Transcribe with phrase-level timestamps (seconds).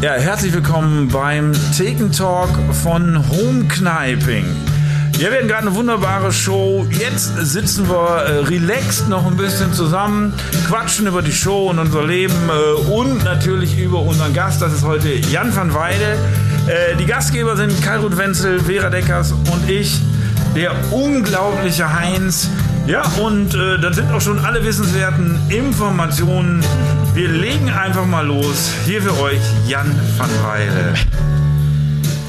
[0.00, 2.48] Ja, herzlich willkommen beim Thekentalk
[2.82, 4.46] von Home Kniping.
[5.18, 6.86] Ja, wir hatten gerade eine wunderbare Show.
[6.90, 10.32] Jetzt sitzen wir äh, relaxed noch ein bisschen zusammen,
[10.66, 14.62] quatschen über die Show und unser Leben äh, und natürlich über unseren Gast.
[14.62, 16.16] Das ist heute Jan van Weide.
[16.66, 20.00] Äh, die Gastgeber sind Kairut Wenzel, Vera Deckers und ich,
[20.56, 22.48] der unglaubliche Heinz.
[22.90, 26.60] Ja, und äh, das sind auch schon alle wissenswerten Informationen.
[27.14, 28.72] Wir legen einfach mal los.
[28.84, 30.94] Hier für euch Jan van Weide.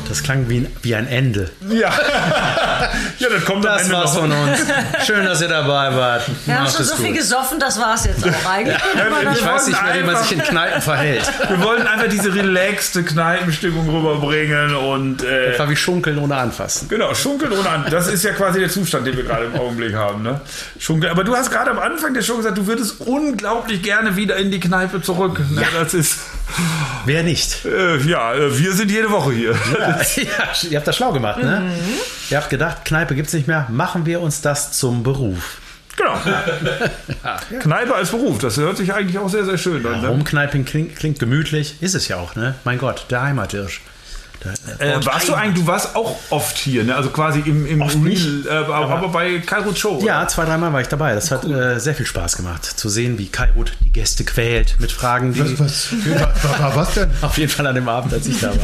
[0.07, 1.49] Das klang wie ein, wie ein Ende.
[1.67, 1.89] Ja.
[3.19, 4.21] ja, das kommt am Das Ende war's noch.
[4.21, 4.59] von uns.
[5.05, 6.23] Schön, dass ihr dabei wart.
[6.45, 7.05] Wir haben Macht schon es so gut.
[7.05, 8.77] viel gesoffen, das war's jetzt auch eigentlich.
[8.77, 11.31] das Ich weiß nicht mehr, wie man sich in Kneipen verhält.
[11.49, 16.87] Wir wollten einfach diese relaxte Kneipenstimmung rüberbringen und äh, Das war wie Schunkeln ohne Anfassen.
[16.89, 17.85] genau, schunkeln ohne an.
[17.89, 20.23] Das ist ja quasi der Zustand, den wir gerade im Augenblick haben.
[20.23, 20.41] Ne?
[20.79, 21.11] Schunkeln.
[21.11, 24.51] Aber du hast gerade am Anfang der Show gesagt, du würdest unglaublich gerne wieder in
[24.51, 25.39] die Kneipe zurück.
[25.51, 25.63] Ne?
[25.77, 26.19] Das ist,
[27.05, 27.65] Wer nicht?
[27.65, 29.55] äh, ja, äh, wir sind jede Woche hier.
[29.79, 29.99] Ja,
[30.69, 31.71] ihr habt das schlau gemacht, ne?
[32.29, 33.67] Ihr habt gedacht, Kneipe gibt's nicht mehr.
[33.69, 35.59] Machen wir uns das zum Beruf.
[35.97, 36.15] Genau.
[37.59, 40.01] Kneipe als Beruf, das hört sich eigentlich auch sehr, sehr schön an.
[40.01, 40.07] Ne?
[40.07, 41.81] Rumkneiping klingt, klingt gemütlich.
[41.81, 42.55] Ist es ja auch, ne?
[42.63, 43.81] Mein Gott, der Heimatirsch.
[44.79, 46.95] Äh, warst du eigentlich, du warst auch oft hier, ne?
[46.95, 47.97] also quasi im, im Oft.
[48.03, 49.97] Real, äh, aber, aber bei Kairut Show.
[49.97, 50.05] oder?
[50.05, 51.13] Ja, zwei, dreimal war ich dabei.
[51.13, 54.91] Das hat äh, sehr viel Spaß gemacht, zu sehen, wie Kairut die Gäste quält mit
[54.91, 55.59] Fragen, die.
[55.59, 57.11] Was, was, war, was denn?
[57.21, 58.55] Auf jeden Fall an dem Abend, als ich da war.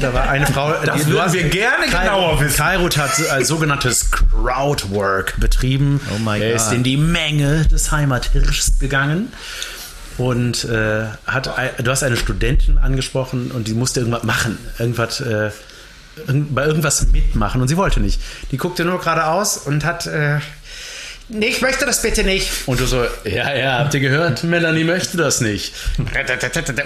[0.00, 0.72] Da war eine Frau.
[0.84, 2.56] Das würden wir gerne genauer wissen.
[2.56, 6.00] Kairut hat ein sogenanntes Crowdwork betrieben.
[6.14, 6.74] Oh my er ist God.
[6.74, 9.32] in die Menge des Heimathirschs gegangen.
[10.20, 14.58] Und äh, hat, du hast eine Studentin angesprochen und die musste irgendwas machen.
[14.78, 15.50] Irgendwas, äh,
[16.26, 18.20] bei irgendwas mitmachen und sie wollte nicht.
[18.50, 20.06] Die guckte nur geradeaus und hat.
[20.06, 20.40] Äh,
[21.32, 22.50] Nee, ich möchte das bitte nicht.
[22.66, 24.42] Und du so, ja, ja, habt ihr gehört?
[24.42, 25.72] Melanie möchte das nicht.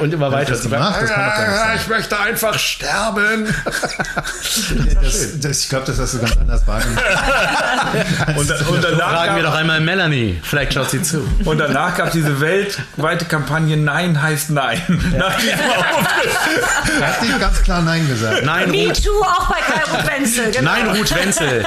[0.00, 0.52] Und immer weiter.
[0.52, 0.96] das gemacht?
[1.00, 1.78] Das kann doch gar nicht sein.
[1.82, 3.54] ich möchte einfach sterben.
[5.02, 6.98] Das, das, ich glaube, das hast du ganz anders wahrgenommen.
[8.36, 10.40] Und, da- und, danach Fragen wir gab, doch einmal Melanie.
[10.42, 11.26] Vielleicht schaut sie zu.
[11.44, 14.80] und danach gab es diese weltweite Kampagne Nein heißt Nein.
[15.16, 16.30] Nach diesem Auftritt.
[17.00, 18.44] Er hat nicht ganz klar Nein gesagt.
[18.44, 19.04] Nein, Me Ruth.
[19.04, 20.50] too, auch bei Kairo Wenzel.
[20.50, 20.70] Genau.
[20.72, 21.66] Nein, Ruth Wenzel.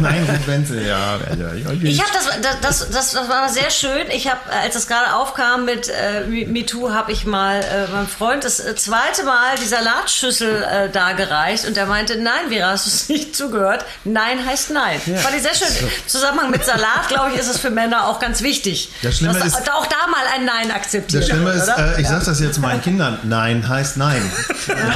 [0.00, 1.16] Nein, Ruth Wenzel, ja.
[1.16, 1.47] ja, ja, ja.
[1.82, 4.10] Ich habe das, das, das, das, das war sehr schön.
[4.10, 8.06] Ich habe, als es gerade aufkam mit äh, Me- MeToo, habe ich mal äh, meinem
[8.08, 12.86] Freund das äh, zweite Mal die Salatschüssel äh, dargereicht und er meinte, nein, Vera, hast
[12.86, 13.84] du es nicht zugehört?
[14.04, 15.00] Nein heißt nein.
[15.00, 15.68] Fand ich sehr schön.
[15.80, 18.90] Im Zusammenhang mit Salat, glaube ich, ist es für Männer auch ganz wichtig.
[19.02, 22.08] Das Schlimme dass ist- auch da mal ein Nein akzeptiert Das Schlimme ist, äh, ich
[22.08, 24.22] sage das jetzt meinen Kindern, Nein heißt Nein.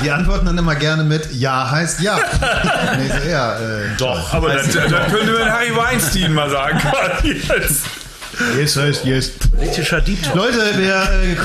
[0.03, 2.19] Die antworten dann immer gerne mit Ja heißt Ja.
[2.97, 4.33] Nee, so, ja, äh, Doch.
[4.33, 6.79] Aber dann, dann könnte man Harry Weinstein mal sagen.
[6.79, 7.83] quasi als-
[8.59, 9.31] Yes heißt Yes.
[9.55, 10.35] Politischer Talk.
[10.35, 10.95] Leute, wir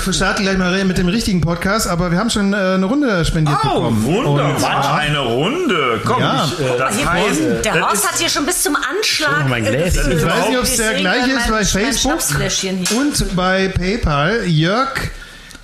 [0.07, 3.25] äh, starten gleich mal mit dem richtigen Podcast, aber wir haben schon äh, eine Runde
[3.25, 4.03] spendiert Oh, bekommen.
[4.05, 4.95] wunderbar.
[4.97, 5.99] Eine Runde.
[6.05, 6.45] Komm, Ja.
[6.49, 9.41] ich, äh, das Hier, heißt, der das Horst ist- hat hier schon bis zum Anschlag.
[9.41, 9.95] Schon mein Gläschen.
[10.09, 10.17] gefüllt.
[10.21, 12.19] Ich weiß nicht, ob es der gleiche ist mein- bei Facebook
[12.95, 14.43] und bei PayPal.
[14.45, 14.89] Jörg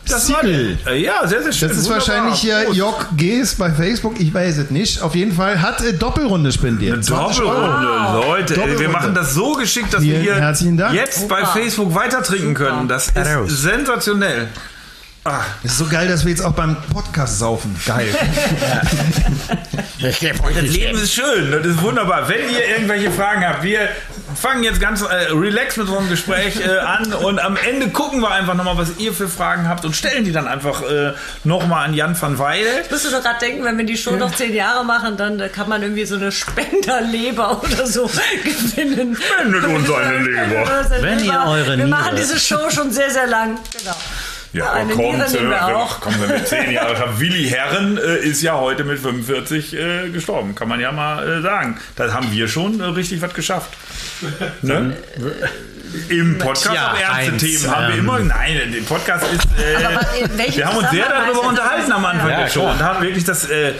[0.07, 0.77] das war Siegel.
[0.87, 1.69] Äh, Ja, sehr, sehr schön.
[1.69, 2.07] Das ist Wunderbar.
[2.07, 2.77] wahrscheinlich hier Prost.
[2.77, 5.01] Jörg Gees bei Facebook, ich weiß es nicht.
[5.01, 6.93] Auf jeden Fall hat äh, Doppelrunde spendiert.
[6.93, 7.51] Eine 20 Euro.
[7.53, 8.53] Doppelrunde, Leute.
[8.53, 8.87] ey, Wir Doppelrunde.
[8.89, 11.45] machen das so geschickt, dass Vielen wir hier jetzt bei.
[11.45, 12.87] Facebook weiter trinken können.
[12.87, 13.49] Das ist Raus.
[13.49, 14.47] sensationell.
[15.25, 17.73] Ah, Es ist so geil, dass wir jetzt auch beim Podcast saufen.
[17.85, 18.07] Geil.
[20.01, 22.27] das Leben ist schön, das ist wunderbar.
[22.27, 23.87] Wenn ihr irgendwelche Fragen habt, wir
[24.35, 28.31] fangen jetzt ganz äh, relaxed mit unserem Gespräch äh, an und am Ende gucken wir
[28.31, 31.13] einfach nochmal, was ihr für Fragen habt und stellen die dann einfach äh,
[31.43, 32.67] nochmal an Jan van Weide.
[32.89, 35.49] Musst du doch gerade denken, wenn wir die Show noch zehn Jahre machen, dann äh,
[35.49, 38.09] kann man irgendwie so eine Spenderleber oder so
[38.43, 39.15] gewinnen.
[39.15, 40.85] Spendet uns eine Leber.
[41.01, 43.59] Wenn ihr eure Wir machen diese Show schon sehr, sehr lang.
[43.77, 43.95] Genau.
[44.53, 45.99] Ja, nehmen wir äh, auch.
[45.99, 46.95] Kommt wir mit 10 Jahren.
[46.95, 47.19] schon.
[47.19, 51.41] Willi Herren äh, ist ja heute mit 45 äh, gestorben, kann man ja mal äh,
[51.41, 51.79] sagen.
[51.95, 53.71] Da haben wir schon äh, richtig was geschafft.
[54.61, 54.95] Ne?
[56.09, 58.19] Im Podcast auch ernste Themen haben wir ähm, immer.
[58.19, 59.43] Nein, der Podcast ist.
[59.59, 62.49] Äh, Aber was- in welchem wir haben uns sehr darüber unterhalten am Anfang Ja, der
[62.49, 63.73] Show und haben wirklich das, äh, äh,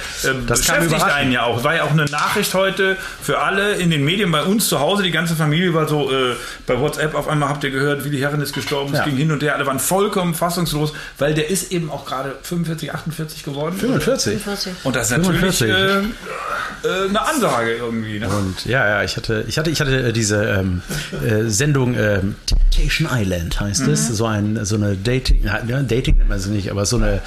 [0.47, 1.63] Das kam beschäftigt einen ja auch.
[1.63, 5.03] War ja auch eine Nachricht heute für alle in den Medien bei uns zu Hause.
[5.03, 6.35] Die ganze Familie war so äh,
[6.67, 7.15] bei WhatsApp.
[7.15, 8.93] Auf einmal habt ihr gehört, Willi Herren ist gestorben.
[8.93, 8.99] Ja.
[8.99, 9.55] Es ging hin und her.
[9.55, 13.75] Alle waren vollkommen fassungslos, weil der ist eben auch gerade 45, 48 geworden.
[13.77, 14.39] 45.
[14.83, 15.69] Und das ist natürlich 45.
[15.69, 18.19] äh, äh, eine Ansage irgendwie.
[18.19, 18.27] Ne?
[18.29, 20.81] Und ja, ja, ich hatte, ich hatte, ich hatte äh, diese ähm,
[21.25, 26.29] äh, Sendung ähm, Temptation Island heißt es, so ein, so eine Dating, ja, Dating nennt
[26.29, 27.21] man sie nicht, aber so eine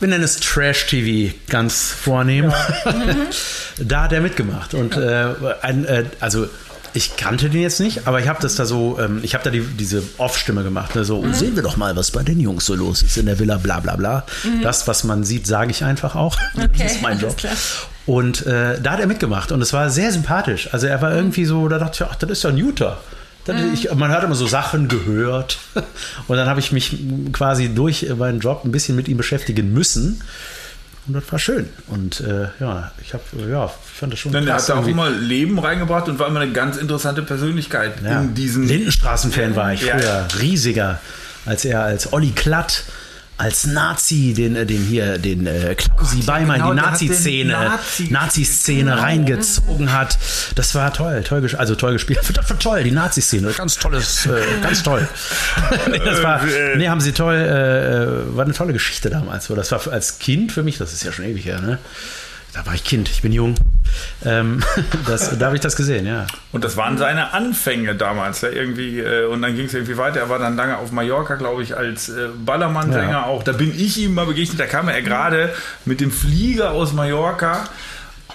[0.00, 2.52] wir nennen es Trash-TV ganz vornehm.
[3.78, 4.74] da hat er mitgemacht.
[4.74, 5.26] Und äh,
[5.62, 6.48] ein, äh, also
[6.92, 9.50] ich kannte den jetzt nicht, aber ich habe das da so, ähm, ich habe da
[9.50, 10.94] die, diese Off-Stimme gemacht.
[10.94, 11.04] Ne?
[11.04, 11.32] So, Mhm.
[11.32, 13.80] sehen wir doch mal, was bei den Jungs so los ist in der Villa, bla
[13.80, 14.26] bla bla.
[14.62, 16.36] Das, was man sieht, sage ich einfach auch.
[16.54, 16.64] Mhm.
[16.64, 17.36] Okay, das ist mein Job.
[18.06, 20.68] Und äh, da hat er mitgemacht und es war sehr sympathisch.
[20.72, 22.98] Also er war irgendwie so, da dachte ich, ach, das ist ja ein Utah.
[23.74, 25.58] Ich, man hat immer so Sachen gehört.
[26.28, 26.96] Und dann habe ich mich
[27.32, 30.22] quasi durch meinen Job ein bisschen mit ihm beschäftigen müssen.
[31.06, 31.68] Und das war schön.
[31.88, 34.86] Und äh, ja, ich habe, ja, ich fand das schon Dann krass hat er auch
[34.86, 38.22] immer Leben reingebracht und war immer eine ganz interessante Persönlichkeit Ja.
[38.22, 38.66] in diesem.
[38.66, 41.00] Lindenstraßen-Fan war ich Ja, früher, riesiger,
[41.44, 42.84] als er als Olli Klatt,
[43.36, 48.90] als Nazi, den, äh, den hier, den äh, Klausi Beimann, genau, die Nazi-Szene, Nazi- Nazi-Szene
[48.92, 49.02] Genau.
[49.02, 50.18] reingezogen hat.
[50.54, 52.20] Das war toll, toll gespielt, also toll gespielt.
[52.34, 54.30] Das war toll, die Nazi-Szene, ganz tolles, äh,
[54.62, 55.08] ganz toll.
[55.90, 59.46] nee, das war, Äh, nee, haben sie toll, äh, war eine tolle Geschichte damals.
[59.46, 61.78] So, Das war als Kind für mich, das ist ja schon ewig her, ne?
[62.54, 63.56] Da war ich Kind, ich bin jung.
[64.24, 64.62] Ähm,
[65.06, 66.26] das, da habe ich das gesehen, ja.
[66.52, 68.42] Und das waren seine Anfänge damals.
[68.42, 70.20] Ja, irgendwie, äh, und dann ging es irgendwie weiter.
[70.20, 73.26] Er war dann lange auf Mallorca, glaube ich, als äh, Ballermann-Sänger Ja.
[73.26, 73.42] auch.
[73.42, 74.60] Da bin ich ihm mal begegnet.
[74.60, 75.52] Da kam er gerade
[75.84, 77.64] mit dem Flieger aus Mallorca.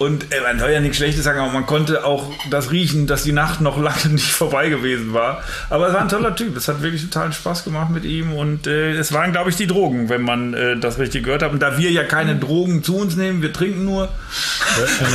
[0.00, 3.22] Und äh, man soll ja nichts Schlechtes sagen, aber man konnte auch das riechen, dass
[3.22, 5.42] die Nacht noch lange nicht vorbei gewesen war.
[5.68, 6.56] Aber es war ein toller Typ.
[6.56, 8.32] Es hat wirklich totalen Spaß gemacht mit ihm.
[8.32, 11.52] Und äh, es waren, glaube ich, die Drogen, wenn man äh, das richtig gehört hat.
[11.52, 14.08] Und da wir ja keine Drogen zu uns nehmen, wir trinken nur,
[14.98, 15.10] Genau,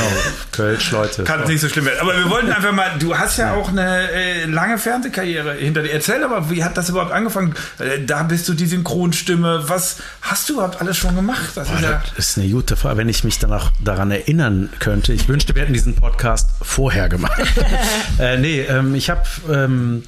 [0.52, 1.24] Kölsch, Leute.
[1.24, 1.98] kann es nicht so schlimm werden.
[2.00, 5.92] Aber wir wollten einfach mal, du hast ja auch eine äh, lange Fernsehkarriere hinter dir.
[5.92, 7.54] Erzähl aber, wie hat das überhaupt angefangen?
[7.78, 9.64] Äh, da bist du die Synchronstimme.
[9.66, 11.50] Was hast du überhaupt alles schon gemacht?
[11.56, 15.12] Das ist ja, Das ist eine gute Frage, wenn ich mich danach daran erinnern könnte.
[15.12, 17.42] Ich wünschte, wir hätten diesen Podcast vorher gemacht.
[18.18, 20.04] äh, nee, ähm, ich habe, ähm,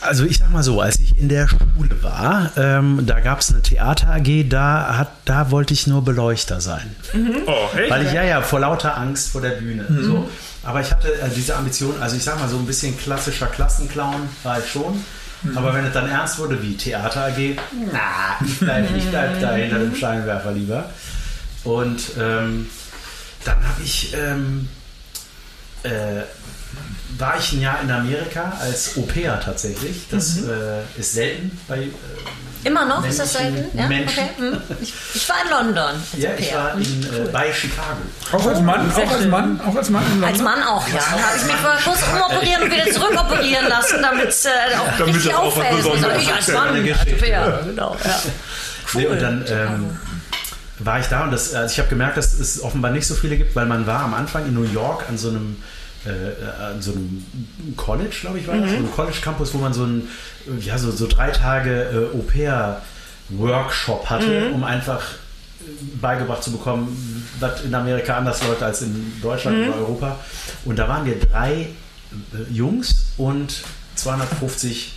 [0.00, 3.50] also ich sag mal so, als ich in der Schule war, ähm, da gab es
[3.50, 6.94] eine Theater AG, da, hat, da wollte ich nur Beleuchter sein.
[7.46, 7.90] oh, echt?
[7.90, 9.86] Weil ich ja, ja, vor lauter Angst vor der Bühne.
[9.88, 10.28] So.
[10.62, 14.28] Aber ich hatte äh, diese Ambition, also ich sag mal so ein bisschen klassischer Klassenclown
[14.42, 15.02] war ich schon.
[15.54, 17.56] Aber wenn es dann ernst wurde wie Theater AG,
[17.92, 20.90] na, ich bleib, ich bleib da hinter dem Scheinwerfer lieber.
[21.64, 22.66] Und ähm,
[23.44, 24.68] dann habe ich, ähm,
[25.82, 26.22] äh,
[27.18, 30.06] war ich ein Jahr in Amerika als Au-pair tatsächlich.
[30.10, 31.90] Das äh, ist selten bei äh,
[32.62, 33.06] Immer noch?
[33.06, 33.76] Ist das selten?
[33.78, 34.22] Ja, Menschen.
[34.22, 34.30] okay.
[34.36, 34.60] Hm.
[34.82, 35.94] Ich, ich war in London.
[36.12, 37.96] als Ja, Au ich war in, äh, bei Chicago.
[38.32, 38.92] auch als Mann?
[38.92, 39.60] Auch als Mann?
[39.66, 40.04] Auch als Mann?
[40.12, 40.44] in Als London?
[40.60, 40.94] Mann auch, ja.
[40.96, 44.48] Da habe ich mich mal kurz umoperieren und wieder zurückoperieren lassen, damit es äh,
[44.78, 45.76] auch Damit richtig auffällt.
[45.76, 46.48] Besonderes Ich als.
[46.48, 47.00] Mann, als.
[47.00, 47.62] Au-pair.
[47.64, 48.22] Genau, ja.
[48.92, 49.98] Nee, und dann ähm,
[50.84, 53.36] war ich da und das, also ich habe gemerkt, dass es offenbar nicht so viele
[53.36, 55.56] gibt, weil man war am Anfang in New York an so einem
[56.06, 57.24] äh, äh, an so einem
[57.76, 60.08] College, glaube ich, war das, so einem College Campus, wo man so ein
[60.46, 62.80] äh, ja so, so drei Tage äh, Au pair
[63.28, 69.12] Workshop hatte, um einfach äh, beigebracht zu bekommen, was in Amerika anders läuft als in
[69.22, 70.16] Deutschland oder Europa.
[70.64, 71.68] Und da waren wir drei äh,
[72.52, 73.62] Jungs und
[73.96, 74.94] 250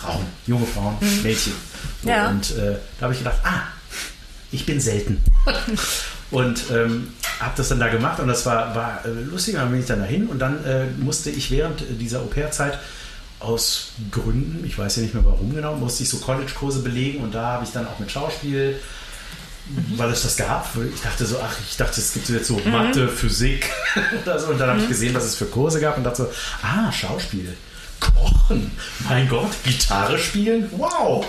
[0.00, 1.52] Frauen, junge Frauen, Mädchen.
[2.02, 2.28] So, Ja.
[2.30, 3.62] Und äh, da habe ich gedacht, ah,
[4.52, 5.22] ich bin selten.
[6.30, 7.08] und ähm,
[7.40, 9.54] habe das dann da gemacht und das war, war äh, lustig.
[9.54, 12.78] Und dann bin ich dann dahin und dann äh, musste ich während dieser Au-pair-Zeit
[13.40, 17.34] aus Gründen, ich weiß ja nicht mehr warum genau, musste ich so College-Kurse belegen und
[17.34, 18.78] da habe ich dann auch mit Schauspiel,
[19.96, 23.08] weil es das gab, ich dachte so, ach, ich dachte, es gibt jetzt so Mathe,
[23.08, 23.66] Physik
[24.22, 26.30] oder so und dann habe ich gesehen, was es für Kurse gab und dachte so,
[26.62, 27.56] ah, Schauspiel.
[27.98, 28.70] Kochen,
[29.08, 31.24] mein Gott, Gitarre spielen, wow,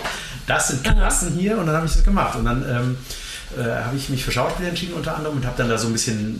[0.52, 2.96] das sind Klassen hier und dann habe ich das gemacht und dann ähm,
[3.58, 5.92] äh, habe ich mich für Schauspiel entschieden unter anderem und habe dann da so ein
[5.92, 6.38] bisschen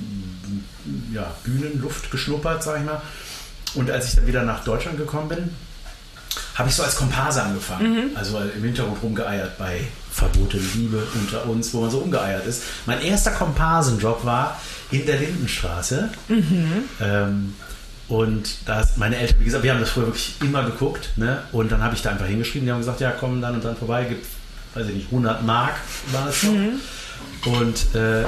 [1.12, 3.00] ja, Bühnenluft geschnuppert, sag ich mal.
[3.74, 5.50] Und als ich dann wieder nach Deutschland gekommen bin,
[6.54, 8.10] habe ich so als Komparse angefangen.
[8.14, 12.62] Also im Hintergrund rumgeeiert bei Verbotene Liebe unter uns, wo man so umgeeiert ist.
[12.84, 14.60] Mein erster Komparsenjob war
[14.90, 16.10] in der Lindenstraße.
[17.00, 17.54] Ähm,
[18.12, 21.08] und da ist meine Eltern, wie gesagt, wir haben das früher wirklich immer geguckt.
[21.16, 21.42] Ne?
[21.50, 23.74] Und dann habe ich da einfach hingeschrieben, die haben gesagt, ja, komm dann und dann
[23.74, 24.26] vorbei, gibt,
[24.74, 25.72] weiß ich nicht, 100 Mark
[26.12, 26.48] war es so.
[26.48, 28.24] Und äh,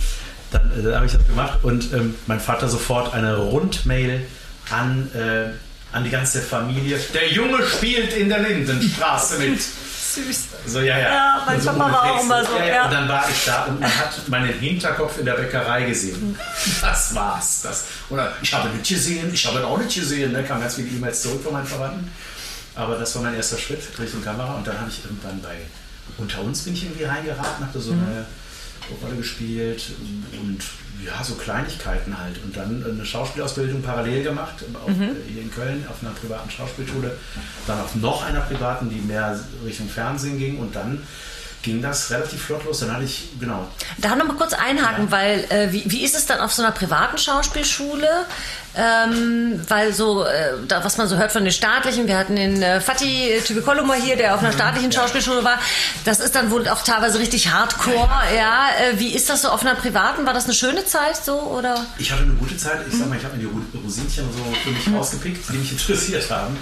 [0.50, 4.26] dann, äh, dann habe ich das gemacht und ähm, mein Vater sofort eine Rundmail
[4.70, 5.50] an, äh,
[5.92, 6.98] an die ganze Familie.
[7.14, 9.60] Der Junge spielt in der Lindenstraße mit.
[10.24, 10.48] Süß.
[10.66, 11.08] So, ja, ja.
[11.08, 12.74] Ja, mein so Papa war auch immer so, Ja, ja.
[12.74, 12.84] ja.
[12.86, 16.38] Und dann war ich da und man hat meinen Hinterkopf in der Bäckerei gesehen.
[16.80, 17.62] Das war's.
[17.62, 17.84] Das.
[18.10, 20.32] Oder ich habe nicht gesehen, ich habe auch nicht gesehen.
[20.32, 22.10] Da kamen ganz viele E-Mails zurück von meinen Verwandten.
[22.74, 24.54] Aber das war mein erster Schritt Richtung Kamera.
[24.54, 25.56] Und dann habe ich irgendwann bei
[26.18, 28.26] Unter uns bin ich irgendwie reingeraten, habe so eine
[29.02, 29.82] Rolle gespielt
[30.32, 30.60] und
[31.04, 32.42] ja, so Kleinigkeiten halt.
[32.44, 35.02] Und dann eine Schauspielausbildung parallel gemacht, auf, Mhm.
[35.02, 37.16] äh, hier in Köln auf einer privaten Schauspielschule,
[37.66, 41.02] dann auf noch einer privaten, die mehr Richtung Fernsehen ging und dann
[41.62, 42.80] ging das relativ flott los.
[42.80, 43.66] Dann hatte ich, genau,
[43.98, 46.70] Da noch mal kurz einhaken, weil äh, wie, wie ist es dann auf so einer
[46.72, 48.08] privaten Schauspielschule?
[48.76, 52.62] Ähm, weil so, äh, da, was man so hört von den staatlichen, wir hatten den
[52.62, 53.40] äh, Fatih
[53.84, 55.58] mal hier, der auf einer staatlichen Schauspielschule war,
[56.04, 58.68] das ist dann wohl auch teilweise richtig hardcore, ja.
[58.80, 60.26] Äh, wie ist das so auf einer privaten?
[60.26, 61.84] War das eine schöne Zeit so, oder?
[61.98, 62.80] Ich hatte eine gute Zeit.
[62.88, 66.30] Ich sag mal, ich habe mir die Rosinchen so für mich rausgepickt, die mich interessiert
[66.30, 66.56] haben.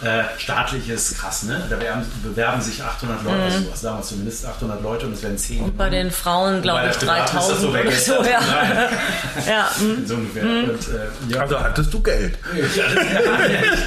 [0.00, 1.60] Äh, staatlich ist krass, ne?
[1.68, 5.22] Da bewerben, bewerben sich 800 Leute, also du hast damals zumindest 800 Leute und es
[5.22, 5.60] werden 10.
[5.64, 8.40] Und bei den Frauen, glaube ich, der Privaten ist das 3000 so oder so, ja.
[9.48, 9.70] Ja.
[9.76, 10.06] hm.
[10.06, 10.44] So ungefähr.
[10.44, 11.40] Und, äh, ja.
[11.40, 12.38] Also hattest du Geld.
[12.56, 12.64] Ja,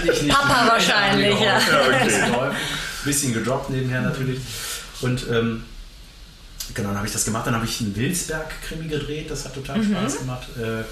[0.04, 0.36] ich, ich nicht.
[0.36, 1.60] Papa wahrscheinlich, ja.
[3.06, 4.42] Bisschen gedroppt nebenher natürlich.
[5.02, 5.64] Und ähm,
[6.74, 7.48] genau, dann habe ich das gemacht.
[7.48, 9.32] Dann habe ich einen Wilsberg-Krimi gedreht.
[9.32, 9.96] Das hat total Mhm.
[9.96, 10.48] Spaß gemacht.
[10.60, 10.84] Äh,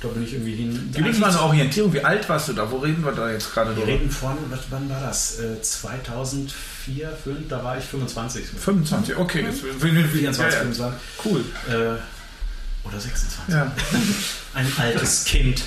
[0.00, 0.90] da bin ich irgendwie hin.
[0.94, 1.92] Gib uns mal eine Orientierung.
[1.92, 2.70] Wie alt warst du da?
[2.70, 3.88] Wo reden wir da jetzt gerade Wir drüber?
[3.88, 5.40] reden von, was, wann war das?
[5.40, 8.46] Äh, 2004, 5, da war ich 25.
[8.46, 9.44] 25, okay.
[9.44, 10.56] Das, 24, ja, ja.
[10.60, 11.00] 25.
[11.24, 11.44] Cool.
[11.68, 13.54] Äh, oder 26.
[13.54, 13.72] Ja.
[14.54, 15.62] Ein altes Kind.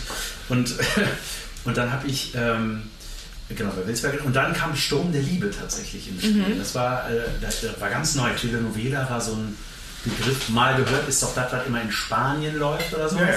[0.48, 0.76] Und,
[1.66, 2.84] und dann habe ich, ähm,
[3.50, 6.56] genau, bei Wilsberg, und dann kam Sturm der Liebe tatsächlich ins Spiel.
[6.58, 8.30] Das, war, äh, das war ganz neu.
[8.30, 9.58] Telenovela war so ein
[10.04, 13.18] Begriff, mal gehört, ist doch das, was immer in Spanien läuft oder so.
[13.18, 13.36] Ja, ja.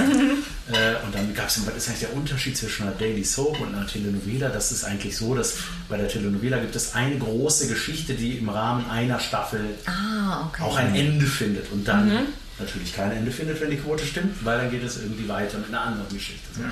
[0.73, 3.75] Äh, und dann gab es, was ist eigentlich der Unterschied zwischen einer Daily Soap und
[3.75, 4.49] einer Telenovela?
[4.49, 5.57] Das ist eigentlich so, dass
[5.91, 10.63] bei der Telenovela gibt es eine große Geschichte, die im Rahmen einer Staffel Ah, okay.
[10.63, 12.11] auch ein Ende findet und dann
[12.59, 15.69] natürlich kein Ende findet, wenn die Quote stimmt, weil dann geht es irgendwie weiter mit
[15.69, 16.49] einer anderen Geschichte.
[16.57, 16.63] So.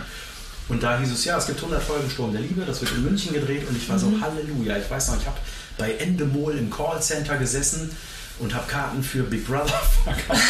[0.68, 3.02] Und da hieß es, ja, es gibt 100 Folgen Sturm der Liebe, das wird in
[3.02, 5.38] München gedreht und ich war so, Halleluja, ich weiß noch, ich habe
[5.76, 7.90] bei Endemol im Callcenter gesessen
[8.38, 10.42] und habe Karten für Big Brother verkauft.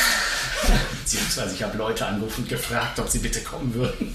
[1.00, 4.14] Beziehungsweise ich habe Leute angerufen und gefragt, ob sie bitte kommen würden.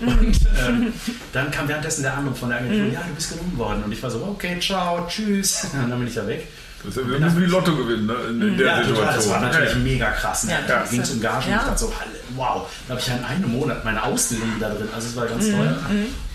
[0.00, 0.92] Und ähm,
[1.32, 3.84] dann kam währenddessen der Anruf von der Agentur, ja, du bist genommen worden.
[3.84, 5.66] Und ich war so, okay, ciao, tschüss.
[5.72, 6.48] Und dann bin ich da weg.
[6.84, 8.14] Das ist, wir müssen wie Lotto gewinnen ne?
[8.28, 8.86] in, in der Ja, total.
[8.88, 9.14] Situation.
[9.16, 9.84] Das war natürlich Ja, ja.
[9.84, 10.44] mega krass.
[10.44, 10.52] Ne?
[10.52, 11.56] Ja, da ging es um Gagen Ja.
[11.56, 11.92] und ich dachte so,
[12.34, 12.68] wow.
[12.86, 14.88] Da habe ich ja in einem Monat meine Ausbildung wieder drin.
[14.94, 15.76] Also es war ganz toll.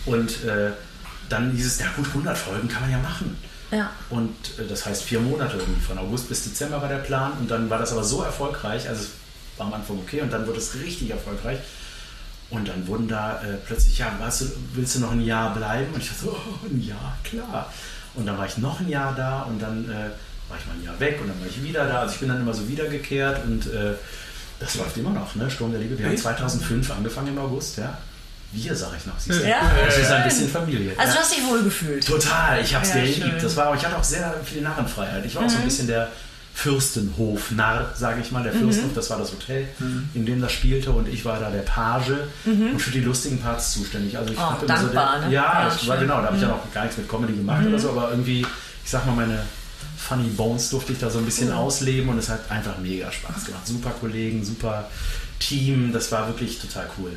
[0.05, 0.71] Und äh,
[1.27, 3.37] dann hieß es, ja gut, 100 Folgen kann man ja machen.
[3.71, 3.91] Ja.
[4.09, 7.33] Und äh, das heißt vier Monate irgendwie, von August bis Dezember war der Plan.
[7.39, 9.09] Und dann war das aber so erfolgreich, also es
[9.57, 11.59] war am Anfang okay und dann wurde es richtig erfolgreich.
[12.49, 15.93] Und dann wurden da äh, plötzlich, ja, weißt du, willst du noch ein Jahr bleiben?
[15.93, 16.31] Und ich dachte so,
[16.63, 17.71] oh, ein Jahr, klar.
[18.15, 20.09] Und dann war ich noch ein Jahr da und dann äh,
[20.49, 22.01] war ich mal ein Jahr weg und dann war ich wieder da.
[22.01, 23.93] Also ich bin dann immer so wiedergekehrt und äh,
[24.59, 25.49] das läuft immer noch, ne?
[25.49, 25.97] Sturm der Liebe.
[25.97, 27.97] Wir haben 2005 angefangen im August, ja.
[28.51, 29.47] Wir, sage ich noch, siehst du.
[29.47, 30.93] Ja, das ist ein bisschen Familie.
[30.97, 32.05] Also du hast dich wohlgefühlt.
[32.05, 33.43] Total, ich habe es Ja, geliebt.
[33.43, 35.23] Das war, aber ich hatte auch sehr viel Narrenfreiheit.
[35.25, 35.47] Ich war Mhm.
[35.47, 36.09] auch so ein bisschen der
[36.55, 38.43] Fürstenhof-Narr, sage ich mal.
[38.43, 38.59] Der Mhm.
[38.61, 39.67] Fürstenhof, das war das Hotel,
[40.13, 42.11] in dem das spielte und ich war da der Page
[42.45, 44.17] und für die lustigen Parts zuständig.
[44.17, 44.43] Also ich Mhm.
[44.43, 45.33] Oh, immer so dankbar, der, ne?
[45.33, 45.95] Ja, Ja, das war.
[45.97, 46.01] Mhm.
[46.01, 46.17] genau.
[46.21, 48.89] Da habe ich ja noch gar nichts mit Comedy gemacht oder so, aber irgendwie, ich
[48.89, 49.39] sag mal, meine
[49.97, 53.45] Funny Bones durfte ich da so ein bisschen ausleben und es hat einfach mega Spaß
[53.45, 53.67] gemacht.
[53.67, 54.89] Super Kollegen, super
[55.39, 57.11] Team, das war wirklich total cool.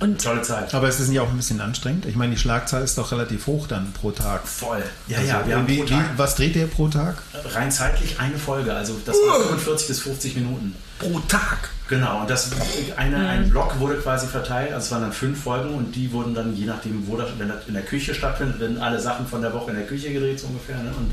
[0.00, 0.72] Und- tolle Zeit.
[0.74, 2.06] Aber es ist nicht auch ein bisschen anstrengend?
[2.06, 4.46] Ich meine, die Schlagzahl ist doch relativ hoch dann pro Tag.
[4.46, 4.82] Voll.
[5.08, 7.16] Ja, Also, ja, wir haben wie, pro wie, Tag was dreht ihr pro Tag?
[7.52, 10.74] rein zeitlich eine Folge, also das war 45 bis 50 Minuten.
[10.98, 11.70] Pro Tag.
[11.88, 12.50] Genau, und das
[12.96, 16.34] eine, ein Block wurde quasi verteilt, also es waren dann fünf Folgen und die wurden
[16.34, 19.42] dann, je nachdem, wo das wenn das in der Küche stattfindet, werden alle Sachen von
[19.42, 20.76] der Woche in der Küche gedreht, so ungefähr.
[20.76, 20.90] Ne?
[20.96, 21.10] Und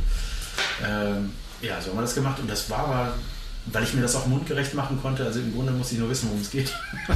[0.87, 3.13] ähm, ja, so haben wir das gemacht und das war aber,
[3.67, 6.27] weil ich mir das auch mundgerecht machen konnte, also im Grunde musste ich nur wissen,
[6.29, 6.71] worum es geht.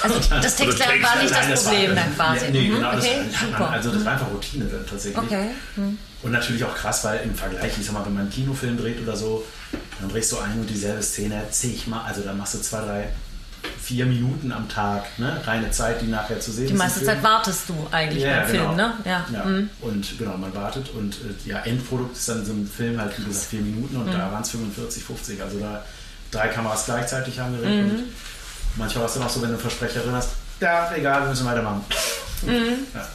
[0.00, 2.44] Also das Textlernen war nicht das Problem dann quasi.
[2.44, 3.16] Ja, nee, Mhm, genau, okay,
[3.58, 5.18] das, also das war einfach Routine dann tatsächlich.
[5.18, 5.48] Okay.
[5.74, 5.98] Hm.
[6.22, 9.02] Und natürlich auch krass, weil im Vergleich, ich sag mal, wenn man einen Kinofilm dreht
[9.02, 9.44] oder so,
[10.00, 13.08] dann drehst du ein und dieselbe Szene zigmal, also dann machst du zwei, drei,
[13.82, 15.40] vier Minuten am Tag, ne?
[15.46, 16.70] Reine Zeit, die nachher zu sehen Die ist.
[16.72, 17.04] im meiste.
[17.04, 18.64] Zeit wartest du eigentlich Ja, beim genau.
[18.66, 18.92] Film, ne?
[19.04, 19.24] Ja.
[19.32, 19.70] Ja, Mhm.
[19.80, 23.24] und genau, man wartet und äh, ja, Endprodukt ist dann so ein Film halt, wie
[23.24, 24.12] gesagt, vier Minuten und Mhm.
[24.12, 25.82] da waren es 45, 50, also da
[26.30, 27.90] drei Kameras gleichzeitig haben gedreht Mhm.
[27.90, 28.02] und
[28.76, 31.84] manchmal war es dann auch so, wenn du Versprecherin hast, ja, egal, wir müssen weitermachen.
[32.46, 32.52] Ja,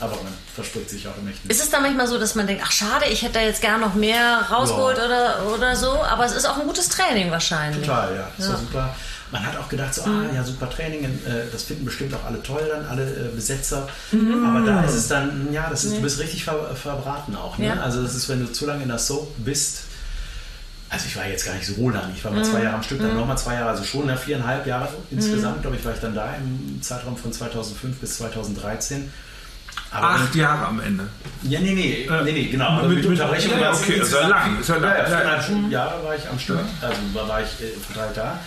[0.01, 1.47] aber man verspricht sich auch im Echten.
[1.47, 1.51] Mhm.
[1.51, 3.79] Ist es da manchmal so, dass man denkt, ach schade, ich hätte da jetzt gern
[3.79, 5.05] noch mehr rausgeholt Ja.
[5.05, 7.87] oder, oder so, aber es ist auch ein gutes Training wahrscheinlich.
[7.87, 8.27] Total, ja.
[8.35, 8.51] Das Ja.
[8.51, 8.95] war super.
[9.33, 11.09] Man hat auch gedacht, so, ah ja, super Training, äh,
[11.51, 13.87] das finden bestimmt auch alle toll dann, alle äh, Besetzer.
[14.11, 17.57] Aber da ist es dann, ja, das ist, du bist richtig ver verbraten auch.
[17.57, 17.65] Ne?
[17.67, 17.73] Ja.
[17.81, 19.85] Also das ist, wenn du zu lange in der Soap bist,
[20.89, 22.99] also ich war jetzt gar nicht so lang, ich war mal zwei Jahre am Stück,
[23.01, 26.13] dann nochmal zwei Jahre, also schon ne, viereinhalb Jahre insgesamt, glaube ich, war ich dann
[26.13, 29.11] da im Zeitraum von 2005 bis 2013.
[29.89, 31.05] Aber Acht Jahre am Ende.
[31.41, 32.81] ja, nee, nee, nee, nee genau.
[32.83, 34.91] Mit- mit, mit- Unterbrechung war es okay, ist ja lang, ist ja lang.
[34.91, 35.39] Ja, ja, Ja.
[35.41, 38.39] viereinhalb Jahre war ich am Stück, also war, ich äh, verteilt da.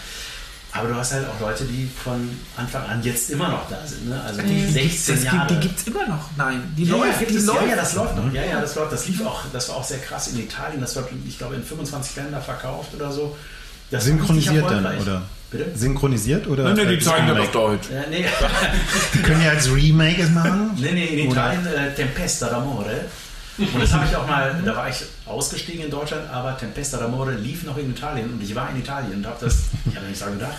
[0.79, 4.09] Aber du hast halt auch Leute, die von Anfang an jetzt immer noch da sind.
[4.09, 4.21] Ne?
[4.21, 5.39] Also die 16 Das Jahre.
[5.49, 6.29] gibt, die gibt es immer noch.
[6.37, 7.21] Nein, die ja, läuft.
[7.21, 7.63] ja, die es, läuft.
[7.63, 8.33] ja, ja, das läuft noch.
[8.33, 8.93] Ja, ja, das läuft.
[8.93, 10.81] Das lief auch, das war auch sehr krass in Italien.
[10.81, 13.37] Das wird, ich glaube, in 25 Länder verkauft oder so.
[13.91, 15.23] Das war Synchronisiert dann, oder?
[15.51, 15.71] Bitte?
[15.77, 16.75] Synchronisiert oder?
[16.75, 17.51] Nee, nee, die zeigen das auf?
[17.53, 17.89] Deutsch.
[17.91, 18.25] Äh, nee.
[19.15, 20.71] Die können ja als Remake es machen.
[20.77, 22.91] Nee, nee, in Italien äh, Tempesta d'Amore.
[23.59, 27.31] Und das habe ich auch mal, da war ich ausgestiegen in Deutschland, aber Tempesta d'Amore
[27.33, 30.19] lief noch in Italien und ich war in Italien und habe das, ich habe nicht
[30.19, 30.59] so gedacht,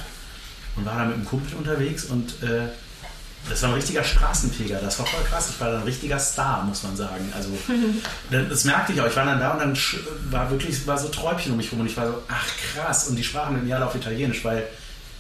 [0.76, 2.68] und war da mit einem Kumpel unterwegs und äh,
[3.50, 5.50] das war ein richtiger Straßenfeger, das war voll krass.
[5.52, 7.32] Ich war dann ein richtiger Star, muss man sagen.
[7.36, 7.50] Also,
[8.30, 9.08] das, merkte ich auch.
[9.08, 9.78] Ich war dann da und dann
[10.32, 13.08] war wirklich war so Träubchen um mich rum und ich war so, ach krass.
[13.08, 14.68] Und die sprachen mit mir alle auf Italienisch, weil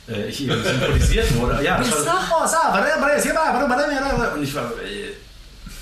[0.09, 1.63] äh, ich eben synchronisiert wurde.
[1.63, 2.73] Ja, das war so, oh, sa,
[4.35, 5.13] und ich war, äh,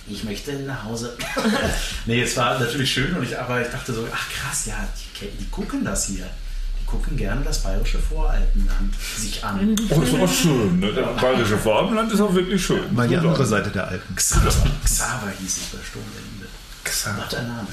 [0.08, 1.18] ich möchte nach Hause.
[2.06, 4.88] nee, es war natürlich schön, und ich, aber ich dachte so, ach krass, ja,
[5.20, 6.26] die, die gucken das hier.
[6.80, 9.76] Die gucken gerne das bayerische Voralpenland sich an.
[9.90, 10.80] Oh, ist auch schön.
[10.80, 10.94] Ne?
[10.94, 12.94] Das bayerische Vorabendland ist auch wirklich schön.
[12.94, 13.46] Mal die andere.
[13.46, 14.16] Seite der Alpen.
[14.16, 14.52] Xaver,
[14.84, 16.48] Xaver hieß ich bei Sturmwende.
[16.84, 17.26] Xaver.
[17.26, 17.68] Was ein Name.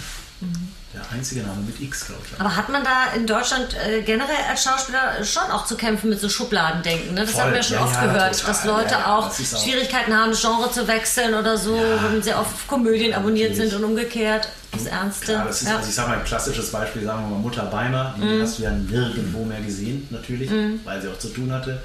[0.94, 2.38] Der einzige Name mit X, glaube ich.
[2.38, 6.20] Aber hat man da in Deutschland äh, generell als Schauspieler schon auch zu kämpfen mit
[6.20, 7.14] so Schubladendenken?
[7.14, 7.22] Ne?
[7.22, 7.40] Das Voll.
[7.44, 8.46] haben wir schon Ja, oft ja, gehört, total.
[8.52, 11.80] dass Leute auch das ist auch- Schwierigkeiten haben, Genre zu wechseln oder so,
[12.11, 13.70] wenn sie auf Komödien abonniert natürlich.
[13.72, 14.49] sind und umgekehrt.
[14.72, 15.32] Das Ernste.
[15.32, 18.14] Ja, das ist, also ich sag mal, ein klassisches Beispiel, sagen wir mal Mutter Beimer,
[18.18, 18.42] die Mhm.
[18.42, 20.50] hast du ja nirgendwo mehr gesehen, natürlich,
[20.84, 21.80] weil sie auch zu tun hatte.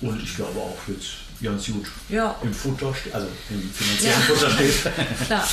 [0.00, 1.06] Und ich glaube auch jetzt
[1.44, 2.34] ganz gut Ja.
[2.42, 4.26] im Futter, also im finanziellen Ja.
[4.34, 4.92] Futter steht.
[5.26, 5.48] Klar.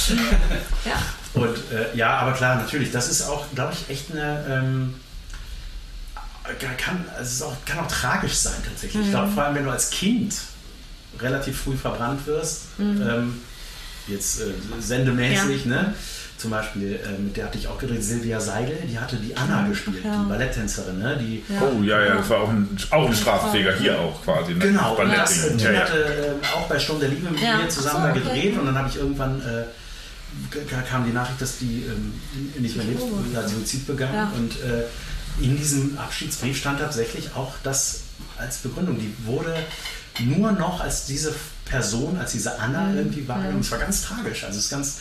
[0.85, 1.01] ja.
[1.33, 4.45] Und äh, ja, aber klar, natürlich, das ist auch, glaube ich, echt eine.
[4.49, 4.95] Ähm,
[6.77, 9.03] kann, also auch, kann auch tragisch sein, tatsächlich.
[9.05, 10.33] Ich glaube, vor allem, wenn du als Kind
[11.19, 13.41] relativ früh verbrannt wirst, ähm,
[14.07, 14.45] jetzt äh,
[14.79, 15.93] sendemäßig, ne?
[16.41, 19.67] Zum Beispiel, äh, mit der hatte ich auch gedreht, Silvia Seidel, die hatte die Anna
[19.67, 20.23] gespielt, Ja.
[20.23, 21.15] die Balletttänzerin, ne?
[21.21, 24.53] Die, Oh, ja, ja, das war auch ein, auch ein Straßenfeger hier auch quasi.
[24.53, 24.59] Ne?
[24.59, 26.03] Genau, und Ballett- das, äh, die hatte
[26.41, 27.57] äh, auch bei Sturm der Liebe mit Ja.
[27.57, 28.33] mir zusammen da so, okay.
[28.41, 29.65] gedreht und dann habe ich irgendwann, äh,
[30.89, 32.13] kam die Nachricht, dass die ähm,
[32.59, 34.31] nicht mehr lebt, sie hat Suizid begangen Ja.
[34.35, 37.99] und äh, in diesem Abschiedsbrief stand tatsächlich auch das
[38.39, 38.97] als Begründung.
[38.97, 39.53] Die wurde
[40.19, 42.97] nur noch als diese Person, als diese Anna Mhm.
[42.97, 43.59] irgendwie wahrgenommen.
[43.61, 44.97] Es war ganz tragisch, also es ist ganz...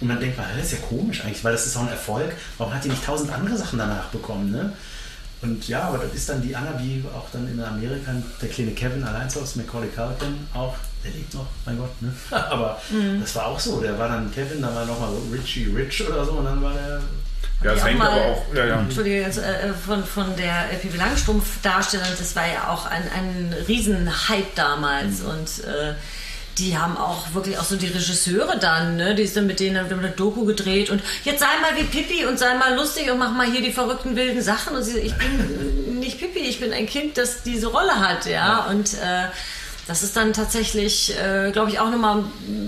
[0.00, 2.32] Und man denkt, das ist ja komisch eigentlich, weil das ist auch ein Erfolg.
[2.56, 4.72] Warum hat die nicht tausend andere Sachen danach bekommen, ne?
[5.40, 8.10] Und ja, aber das ist dann die Anna, wie auch dann in Amerika
[8.42, 12.12] der kleine Kevin allein aus Macaulay Culkin auch, der lebt noch, mein Gott, ne?
[12.50, 13.20] Aber Mhm.
[13.20, 16.32] das war auch so, der war dann Kevin, dann war nochmal Richie Rich oder so
[16.32, 17.00] und dann war der
[17.62, 18.44] Ja, das Ja, hängt mal- aber auch.
[18.54, 18.80] Ja, ja.
[18.80, 23.54] Entschuldige, jetzt, äh, von, von der äh, Pippi Langstrumpf-Darstellerin, das war ja auch ein, ein
[23.66, 25.94] Riesenhype damals und äh,
[26.58, 29.98] die haben auch wirklich auch so die Regisseure dann, ne, die sind mit denen haben
[29.98, 33.32] eine Doku gedreht und jetzt sei mal wie Pippi und sei mal lustig und mach
[33.32, 34.76] mal hier die verrückten wilden Sachen.
[34.76, 38.66] Und sie ich bin nicht Pippi, ich bin ein Kind, das diese Rolle hat, ja,
[38.66, 39.26] und äh,
[39.88, 42.22] das ist dann tatsächlich, äh, glaube ich, auch nochmal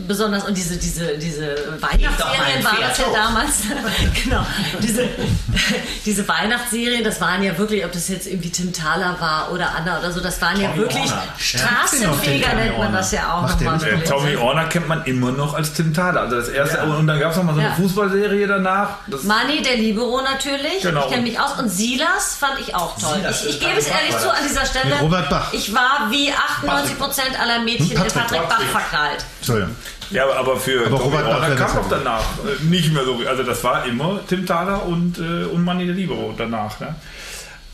[0.08, 0.44] besonders.
[0.44, 3.50] Und diese, diese, diese Weihnachtsserien war das ja damals.
[4.24, 4.44] genau.
[4.82, 5.06] Diese,
[6.06, 9.98] diese Weihnachtsserien, das waren ja wirklich, ob das jetzt irgendwie Tim Thaler war oder Anna
[9.98, 11.22] oder so, das waren ja Tommy wirklich Orner.
[11.36, 12.98] Straßenfeger, Tommy nennt man Orner.
[12.98, 13.84] das ja auch nochmal.
[13.84, 16.22] Äh, Tommy Orner kennt man immer noch als Tim Thaler.
[16.22, 16.84] Also das erste, Ja.
[16.84, 17.74] und dann gab es noch mal so eine Ja.
[17.74, 18.96] Fußballserie danach.
[19.08, 20.80] Das, Manni, der Libero natürlich.
[20.80, 21.04] Genau.
[21.04, 21.58] Ich kenne mich aus.
[21.58, 23.16] Und Silas fand ich auch toll.
[23.18, 24.86] Silas, ich ich gebe es ehrlich zu an dieser Stelle.
[24.94, 25.52] Mit Robert Bach.
[25.52, 29.24] Ich war wie 98 Prozent aller Mädchen in Patrick Patrick Bach verknallt.
[29.38, 29.76] Entschuldigung.
[30.10, 33.20] ja, aber für Aber Robert Bach kam auch danach äh, nicht mehr so.
[33.26, 36.78] Also das war immer Tim Thaler und, äh, und Manni der Libero danach.
[36.80, 36.94] Ne?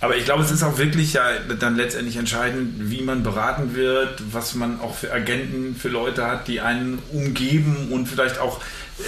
[0.01, 1.25] Aber ich glaube, es ist auch wirklich ja
[1.59, 6.49] dann letztendlich entscheidend, wie man beraten wird, was man auch für Agenten, für Leute hat,
[6.49, 8.61] die einen umgeben und vielleicht auch,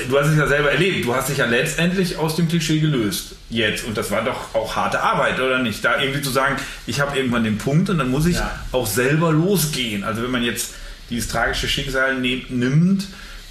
[0.08, 3.34] du hast es ja selber erlebt, du hast dich ja letztendlich aus dem Klischee gelöst.
[3.50, 3.84] Jetzt.
[3.84, 5.84] Und das war doch auch harte Arbeit, oder nicht?
[5.84, 8.50] Da irgendwie zu sagen, ich habe irgendwann den Punkt und dann muss ich Ja.
[8.72, 10.04] auch selber losgehen.
[10.04, 10.74] Also wenn man jetzt
[11.10, 13.06] dieses tragische Schicksal nimmt,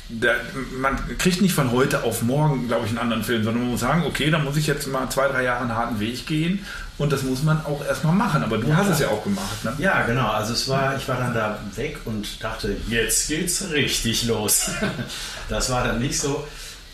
[0.09, 0.33] da,
[0.79, 3.81] man kriegt nicht von heute auf morgen, glaube ich, einen anderen Film, sondern man muss
[3.81, 6.65] sagen, okay, dann muss ich jetzt mal zwei, drei Jahre einen harten Weg gehen
[6.97, 8.43] und das muss man auch erstmal machen.
[8.43, 9.63] Aber du hast es ja auch gemacht.
[9.63, 9.73] Ne?
[9.79, 10.29] Ja, genau.
[10.29, 14.71] Also es war, ich war dann da weg und dachte, jetzt geht's richtig los.
[15.49, 16.45] Das war dann nicht so.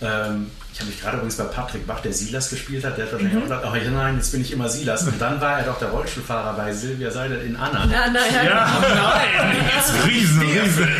[0.04, 3.14] Ähm, ich habe mich gerade übrigens bei Patrick Bach, der Silas gespielt hat, der hat
[3.14, 5.04] wahrscheinlich auch gedacht, oh nein, jetzt bin ich immer Silas.
[5.04, 7.86] Und dann war er doch der Rollstuhlfahrer bei Silvia Seidel in Anna.
[7.86, 8.82] Ja, naja.
[8.82, 9.56] nein!
[10.08, 10.88] Riesen, riesen.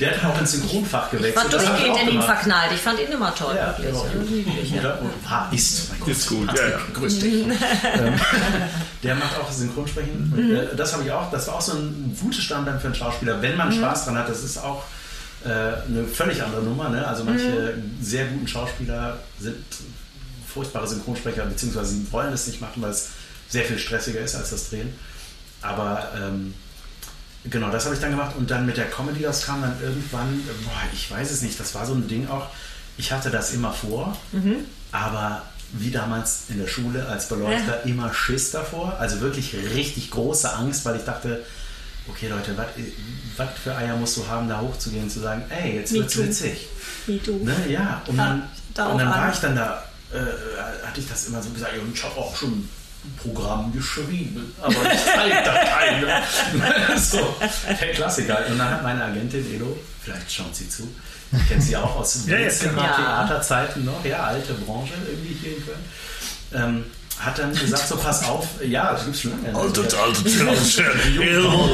[0.00, 1.46] Der hat auch ins Synchronfach War gewechselt.
[1.52, 2.72] Ich durchgehend in ihn verknallt.
[2.74, 3.94] Ich fand ihn immer toll, Ja, wirklich.
[3.94, 4.98] war Ja, ja.
[5.28, 6.08] War, ist, mein Gott.
[6.08, 6.78] Ist gut, Patrick, ja, ja.
[6.94, 7.32] grüß dich.
[7.44, 8.14] Ähm,
[9.04, 10.32] der macht auch Synchronsprechen.
[10.34, 10.56] Mhm.
[10.56, 11.30] äh, das habe ich auch.
[11.30, 13.58] Das war auch so ein gutes Standbein für einen Schauspieler, wenn Mhm.
[13.58, 14.28] man Spaß dran hat.
[14.28, 14.82] Das ist auch
[15.44, 16.88] äh, eine völlig andere Nummer.
[16.88, 17.06] Ne?
[17.06, 17.96] Also manche Mhm.
[18.02, 19.56] sehr guten Schauspieler sind
[20.46, 23.08] furchtbare Synchronsprecher, beziehungsweise sie wollen es nicht machen, weil es
[23.48, 24.92] sehr viel stressiger ist als das Drehen.
[25.62, 26.54] Aber ähm,
[27.44, 30.40] Genau, das habe ich dann gemacht und dann mit der Comedy, das kam dann irgendwann,
[30.62, 32.46] boah, ich weiß es nicht, das war so ein Ding auch,
[32.96, 34.16] ich hatte das immer vor,
[34.92, 38.96] aber wie damals in der Schule als Beleuchter immer Schiss davor.
[39.00, 41.42] Also wirklich richtig große Angst, weil ich dachte,
[42.08, 42.56] okay Leute,
[43.36, 46.14] was für Eier musst du haben, da hochzugehen und zu sagen, ey, jetzt Me wird's
[46.14, 46.22] too.
[46.24, 46.66] witzig.
[47.06, 47.44] Wie du.
[47.44, 49.32] Ne, ja, und dann, da und dann war an.
[49.32, 52.50] ich dann da, äh, hatte ich das immer so gesagt, und ich habe auch schon
[53.04, 56.98] ein Programm geschrieben, aber ich zeige da keine.
[57.00, 57.36] so,
[57.80, 58.38] der Klassiker.
[58.48, 60.88] Und dann hat meine Agentin Elo, vielleicht schaut sie zu,
[61.32, 62.36] ich kenne sie auch aus Ja.
[62.36, 65.78] Theaterzeiten noch, ja, alte Branche irgendwie hier in Köln.
[66.54, 66.84] Ähm,
[67.18, 69.56] hat dann gesagt, so pass auf, ja, das gibt's schon lange.
[69.56, 70.96] Alte, alte Zirkuspferd.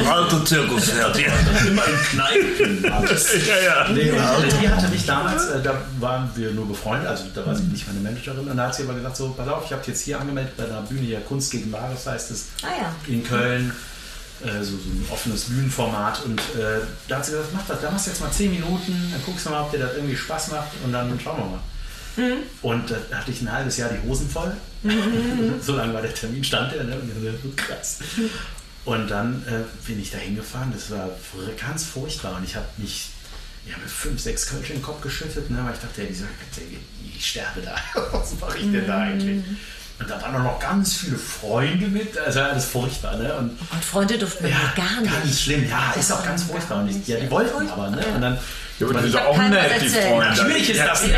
[0.07, 1.19] Alte Zirkuspferd.
[1.19, 1.33] Ja.
[1.69, 2.93] immer in Kneipen.
[2.93, 3.47] Alles.
[3.47, 3.89] Ja, ja.
[3.89, 7.55] Nee, und die hatte mich damals, äh, da waren wir nur befreundet, also da war
[7.55, 8.49] sie nicht meine Managerin.
[8.49, 10.65] Und da hat sie aber gesagt, so, pass auf, ich habe jetzt hier angemeldet bei
[10.65, 12.95] einer Bühne hier Kunst gegen Wahres heißt es Ah ja.
[13.07, 13.73] in Köln.
[14.45, 17.91] Äh, so, so ein offenes Bühnenformat und äh, da hat sie gesagt, mach das, da
[17.91, 20.53] machst du jetzt mal 10 Minuten, dann guckst du mal, ob dir das irgendwie Spaß
[20.53, 21.61] macht und dann schauen wir mal.
[22.63, 24.53] Und da hatte ich ein halbes Jahr die Hosen voll.
[25.61, 26.97] so lange war der Termin, stand der, ne?
[26.97, 27.99] Und ich dachte, krass.
[28.85, 31.11] Und dann äh, bin ich da hingefahren, das war
[31.61, 33.11] ganz furchtbar und ich habe mich
[33.67, 35.59] ja, mit fünf, sechs Kölsch in den Kopf geschüttet, ne?
[35.63, 36.25] weil ich dachte, ja, dieser,
[37.17, 37.77] ich sterbe da.
[38.13, 39.45] Was mache ich denn da eigentlich?
[40.01, 43.17] Und da waren auch noch ganz viele Freunde mit, also alles furchtbar.
[43.17, 43.35] Ne?
[43.35, 45.13] Und Und Freunde durften wir ja, gar nicht.
[45.13, 46.83] Ganz schlimm, ja, ist auch ganz furchtbar.
[46.83, 48.07] Und ich, ja, die wollten aber, ne?
[48.15, 48.39] Und dann,
[48.79, 49.89] Ja, aber die Ich sind auch nett, die.
[49.89, 50.37] Freunde.
[50.37, 51.17] Natürlich ist das nicht.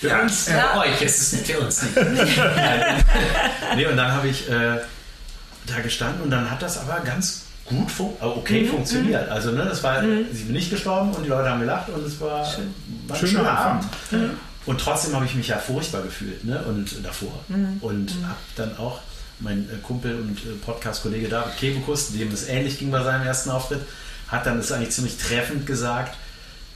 [0.00, 0.22] Für Ja.
[0.22, 0.72] uns, Ja.
[0.72, 1.94] für euch ist es nicht, für uns nicht.
[3.76, 4.78] nee, und dann habe ich äh,
[5.66, 9.28] da gestanden und dann hat das aber ganz gut, fun äh, okay funktioniert.
[9.28, 12.18] Also, ne, das war, sie bin nicht gestorben und die Leute haben gelacht und es
[12.20, 13.84] war, war ein Schöner schöner Abend.
[14.12, 14.30] Abend.
[14.66, 17.44] Und trotzdem habe ich mich ja furchtbar gefühlt, ne, und davor.
[17.80, 19.00] Und habe dann auch
[19.38, 23.50] mein äh, Kumpel und äh, Podcast-Kollege David Kebekus, dem es ähnlich ging bei seinem ersten
[23.50, 23.80] Auftritt,
[24.28, 26.16] hat dann das eigentlich ziemlich treffend gesagt,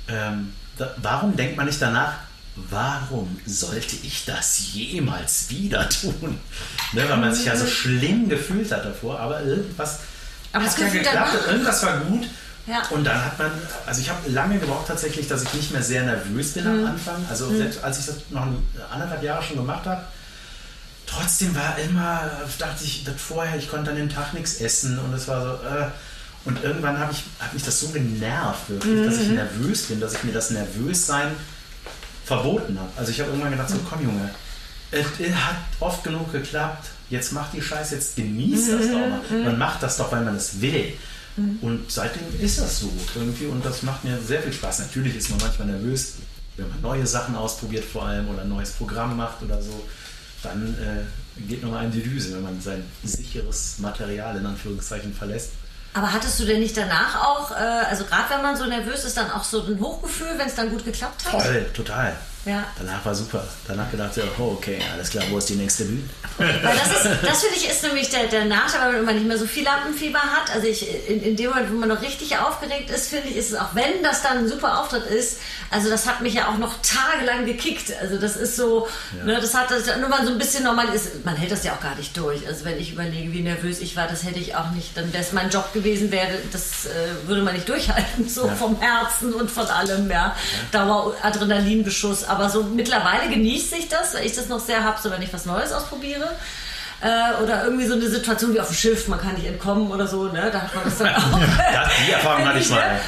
[0.09, 2.15] ähm, da, warum denkt man nicht danach,
[2.57, 6.39] warum sollte ich das jemals wieder tun?
[6.93, 9.99] Ne, weil man sich ja so schlimm gefühlt hat davor, aber irgendwas
[10.53, 12.27] Aber hat ja geklappt, irgendwas war gut.
[12.67, 12.83] Ja.
[12.91, 13.51] Und dann hat man,
[13.85, 16.85] also ich habe lange gebraucht tatsächlich, dass ich nicht mehr sehr nervös bin Mhm.
[16.85, 17.25] am Anfang.
[17.29, 18.47] Also selbst als ich das noch
[18.91, 20.03] anderthalb Jahre schon gemacht habe,
[21.07, 25.13] trotzdem war immer, dachte ich, das vorher, ich konnte an dem Tag nichts essen und
[25.13, 25.87] es war so, äh,
[26.47, 29.35] und irgendwann habe ich, hat mich das so genervt, wirklich, dass ich Mhm.
[29.35, 31.33] nervös bin, dass ich mir das Nervössein
[32.25, 32.91] verboten habe.
[32.97, 34.31] Also ich habe irgendwann gedacht, so komm Junge,
[34.91, 39.21] es, es hat oft genug geklappt, jetzt mach die Scheiße, jetzt genieß das doch mal.
[39.45, 40.95] Man macht das doch, weil man es will.
[41.63, 44.81] Und seitdem ist das so irgendwie und das macht mir sehr viel Spaß.
[44.81, 46.15] Natürlich ist man manchmal nervös,
[46.57, 49.85] wenn man neue Sachen ausprobiert vor allem oder ein neues Programm macht oder so,
[50.45, 55.51] dann äh, geht nochmal in die Düse, wenn man sein sicheres Material in Anführungszeichen verlässt.
[55.95, 59.17] Aber hattest du denn nicht danach auch, äh, also gerade wenn man so nervös ist,
[59.17, 61.41] dann auch so ein Hochgefühl, wenn es dann gut geklappt hat?
[61.41, 62.17] Toll, total.
[62.45, 62.65] Ja.
[62.79, 63.47] Danach war super.
[63.67, 66.03] Danach gedacht, ja, oh, okay, alles klar, wo ist die nächste Bühne?
[66.37, 69.39] Weil das ist, das finde ich ist nämlich der, der Nachteil, weil man nicht mehr
[69.39, 70.51] so viel Lampenfieber hat.
[70.53, 73.53] Also ich, in, in dem Moment, wo man noch richtig aufgeregt ist, finde ich, ist
[73.53, 75.39] es auch wenn das dann ein super Auftritt ist,
[75.71, 77.93] also das hat mich ja auch noch tagelang gekickt.
[78.01, 78.89] Also das ist so,
[79.25, 81.73] ne, das hat das, nur mal so ein bisschen normal ist, man hält das ja
[81.73, 82.47] auch gar nicht durch.
[82.47, 85.23] Also wenn ich überlege, wie nervös ich war, das hätte ich auch nicht, dann wäre
[85.23, 89.51] es mein Job gewesen, wäre, das äh, würde man nicht durchhalten, so vom Herzen und
[89.51, 90.37] von allem, ja.
[90.71, 92.25] Dauer Adrenalinbeschuss.
[92.35, 95.33] Aber so mittlerweile genieße ich das, weil ich das noch sehr habe, so wenn ich
[95.33, 96.29] was Neues ausprobiere.
[97.01, 100.07] Äh, oder irgendwie so eine Situation wie auf dem Schiff, man kann nicht entkommen oder
[100.07, 100.49] so, ne?
[100.51, 101.39] Da hat man das dann auch.
[101.73, 103.01] Das, die Erfahrung hatte ich mal.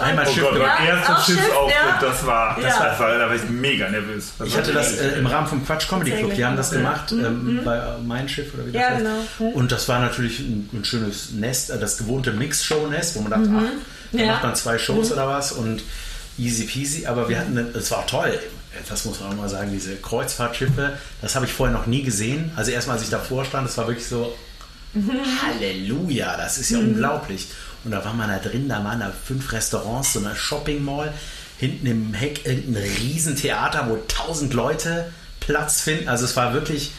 [0.00, 1.98] Einmal Oh Schiff Gott, Ja, erster auch Schiff, Schiffauftritt, ja.
[2.00, 2.98] das war, das Ja.
[2.98, 4.32] war, da war ich mega nervös.
[4.38, 6.34] Das Ich war hatte das äh, im Rahmen vom Quatsch Comedy Club.
[6.34, 8.98] Die haben das gemacht ähm, bei äh, Mein Schiff oder wie das Ja, heißt.
[9.38, 9.50] genau.
[9.52, 13.50] Und das war natürlich ein, ein schönes Nest, äh, das gewohnte Mix-Show-Nest, wo man dachte,
[13.56, 13.72] ach,
[14.12, 14.26] da Ja.
[14.32, 15.82] macht man zwei Shows oder was und
[16.38, 17.06] easy peasy.
[17.06, 18.36] Aber wir hatten, es war toll.
[18.88, 22.52] Das muss man auch mal sagen, diese Kreuzfahrtschiffe, das habe ich vorher noch nie gesehen.
[22.56, 24.34] Also erstmal, als ich davor stand, das war wirklich so,
[25.42, 27.48] Halleluja, das ist ja unglaublich.
[27.84, 31.12] Und da war man da drin, da waren da fünf Restaurants, so eine Shopping Mall,
[31.58, 36.08] hinten im Heck irgendein Riesentheater, wo tausend Leute Platz finden.
[36.08, 36.92] Also es war wirklich,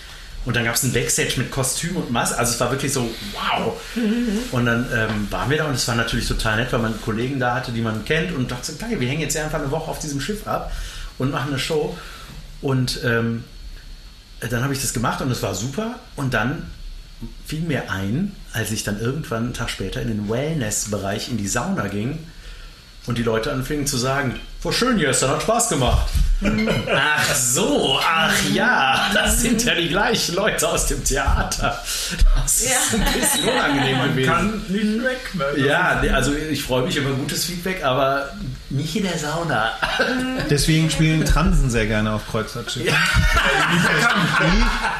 [0.45, 3.09] und dann gab es ein Backstage mit Kostüm und Maske, also es war wirklich so,
[3.33, 3.73] wow.
[4.51, 7.39] Und dann ähm, waren wir da und es war natürlich total nett, weil man Kollegen
[7.39, 9.99] da hatte, die man kennt und dachte, geil, wir hängen jetzt einfach eine Woche auf
[9.99, 10.71] diesem Schiff ab
[11.17, 11.97] und machen eine Show.
[12.61, 13.43] Und ähm,
[14.49, 15.99] dann habe ich das gemacht und es war super.
[16.15, 16.63] Und dann
[17.45, 21.47] fiel mir ein, als ich dann irgendwann einen Tag später in den Wellness-Bereich in die
[21.47, 22.19] Sauna ging
[23.05, 26.09] und die Leute anfingen zu sagen, war schön hier, es hat Spaß gemacht.
[26.93, 31.81] Ach so, ach ja, das sind ja die gleichen Leute aus dem Theater.
[32.35, 32.97] Das ist Ja.
[32.99, 34.29] ein bisschen unangenehm gewesen.
[34.29, 35.33] Kann nicht weg.
[35.33, 35.65] Ne?
[35.65, 38.29] Ja, nee, also ich freue mich über gutes Feedback, aber
[38.69, 39.71] nicht in der Sauna.
[40.49, 42.91] Deswegen spielen Transen sehr gerne auf Kreuzfahrtschiffen.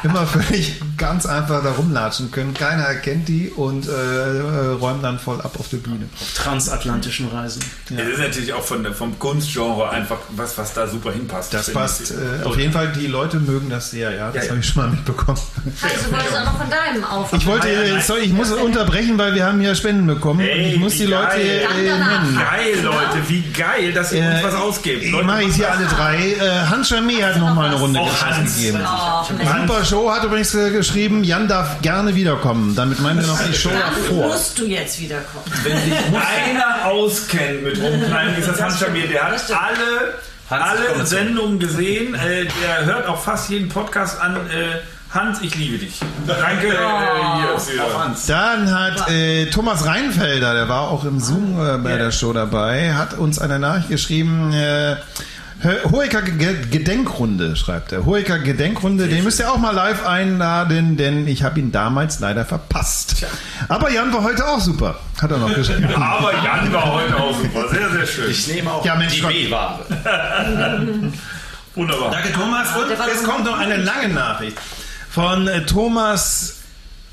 [0.02, 2.54] Die immer völlig ganz einfach da rumlatschen können.
[2.54, 6.08] Keiner erkennt die und äh, äh, räumen dann voll ab auf der Bühne.
[6.34, 7.62] Transatlantischen Reisen.
[7.90, 11.52] Das ist natürlich auch von, vom Kunstgenre einfach was, was da super hinpasst.
[11.54, 12.00] Das passt.
[12.02, 12.10] ich.
[12.10, 14.26] Äh, auf jeden Fall, die Leute mögen das sehr, ja.
[14.28, 14.48] Das Ja, ja.
[14.50, 15.38] habe ich schon mal mitbekommen.
[15.82, 17.42] Also wolltest du auch noch von deinem Aufwand.
[17.42, 20.40] Ich wollte, äh, sorry, ich muss unterbrechen, weil wir haben hier Spenden bekommen.
[20.40, 21.66] Ey, ich muss die Leute geil.
[21.68, 22.38] Dann äh, nennen.
[22.38, 25.02] Geil, Leute, wie geil, dass ihr uns was ausgebt.
[25.04, 26.16] Ich Leute, mache ich hier alle drei.
[26.16, 28.08] Äh, Hans Schamé hat noch mal eine Runde Oh,
[28.44, 28.80] gegeben.
[28.84, 29.24] Oh.
[29.24, 32.74] Super Show hat übrigens äh, geschrieben, Jan darf gerne wiederkommen.
[32.74, 34.28] Damit meint er noch die Show Dann davor.
[34.28, 35.44] musst du jetzt wiederkommen.
[35.64, 39.06] Wenn sich einer auskennt mit Rumknallen, ist das Hans Schamir.
[39.08, 41.04] Der hat alle, ich alle.
[41.06, 42.14] Sendungen gesehen.
[42.14, 44.36] Äh, der hört auch fast jeden Podcast an.
[44.36, 44.80] Äh,
[45.10, 46.00] Hans, ich liebe dich.
[46.26, 46.68] Danke.
[46.68, 46.76] Äh.
[48.26, 52.92] Dann hat äh, Thomas Reinfelder, der war auch im Zoom äh, bei der Show dabei,
[52.94, 54.52] hat uns eine Nachricht geschrieben.
[54.52, 54.96] Äh,
[55.90, 58.04] Hoeker Ge- Gedenkrunde, schreibt er.
[58.04, 62.44] Hoeker Gedenkrunde, den müsst ihr auch mal live einladen, denn ich habe ihn damals leider
[62.44, 63.24] verpasst.
[63.68, 65.88] Aber Jan war heute auch super, hat er noch geschrieben.
[65.96, 67.68] Aber Jan war heute auch super.
[67.70, 68.30] Sehr, sehr schön.
[68.30, 69.22] Ich nehme auch Ja, Mensch, die.
[69.22, 69.78] B-Ware.
[71.74, 72.10] Wunderbar.
[72.10, 72.68] Danke Thomas.
[72.76, 74.58] Und jetzt kommt noch eine lange Nachricht
[75.10, 76.58] von äh, Thomas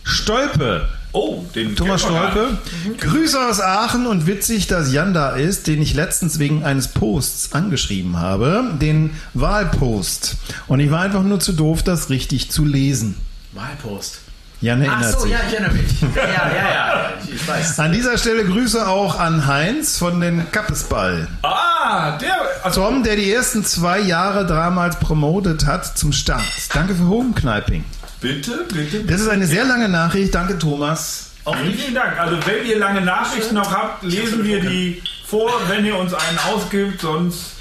[0.03, 0.87] Stolpe.
[1.15, 2.57] Oh, den Thomas Stolpe.
[2.99, 7.53] Grüße aus Aachen und witzig, dass Jan da ist, den ich letztens wegen eines Posts
[7.53, 8.71] angeschrieben habe.
[8.81, 10.37] Den Wahlpost.
[10.67, 13.15] Und ich war einfach nur zu doof, das richtig zu lesen.
[13.51, 14.21] Wahlpost.
[14.61, 15.31] Jan Ach erinnert so, sich.
[15.31, 16.01] ja, ich erinnere mich.
[16.15, 17.79] Ja, ja, ja, ich, ich weiß.
[17.79, 21.27] An dieser Stelle Grüße auch an Heinz von den Kappesball.
[21.43, 22.33] Ah, der.
[22.63, 26.41] Also, Tom, der die ersten zwei Jahre damals promotet hat zum Start.
[26.73, 27.83] Danke für Homekneiping.
[28.23, 29.03] Bitte, bitte.
[29.03, 30.33] Das ist eine sehr lange Nachricht.
[30.33, 31.31] Danke, Thomas.
[31.45, 32.17] Auch vielen, vielen Dank.
[32.19, 36.39] Also, wenn ihr lange Nachrichten noch habt, lesen wir die vor, wenn ihr uns einen
[36.39, 37.01] ausgibt.
[37.01, 37.51] Sonst,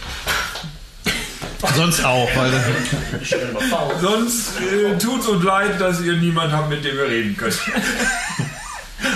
[1.77, 2.51] Sonst auch, weil
[4.01, 7.57] sonst äh, tut uns leid, dass ihr niemanden habt, mit dem wir reden könnt.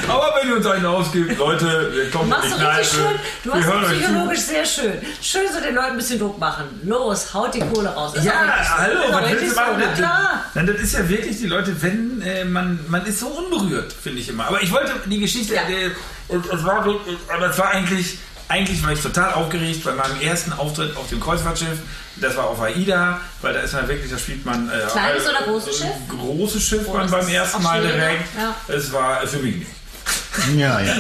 [0.09, 3.09] Aber wenn ihr uns einen ausgibt, Leute, wir kommen Machst in du die richtig Kneipe.
[3.09, 3.21] schön.
[3.45, 3.95] Du wir hast das zu.
[4.05, 4.93] psychologisch sehr schön.
[5.23, 6.65] Schön so den Leuten ein bisschen Druck machen.
[6.85, 8.15] Los, haut die Kohle raus.
[8.15, 8.79] Ist Ja, so.
[8.79, 9.55] hallo, was willst du so.
[9.57, 9.75] machen?
[9.79, 10.45] Na klar.
[10.55, 14.21] Nein, das ist ja wirklich die Leute, wenn äh, man, man ist so unberührt, finde
[14.21, 14.47] ich immer.
[14.47, 15.63] Aber ich wollte die Geschichte, Ja.
[15.63, 15.91] äh,
[16.29, 17.01] es, es war, so-
[17.33, 21.21] aber es war eigentlich, eigentlich war ich total aufgeregt bei meinem ersten Auftritt auf dem
[21.21, 21.79] Kreuzfahrtschiff.
[22.19, 24.71] Das war auf AIDA, weil da ist man wirklich, da spielt man.
[24.71, 25.91] Äh, Kleines äh, oder großes Schiff?
[26.09, 28.25] Großes Schiff Oh, beim, das ersten Mal direkt.
[28.39, 28.55] Ja.
[28.75, 29.71] Es war für mich nicht.
[30.57, 30.93] Ja, ja.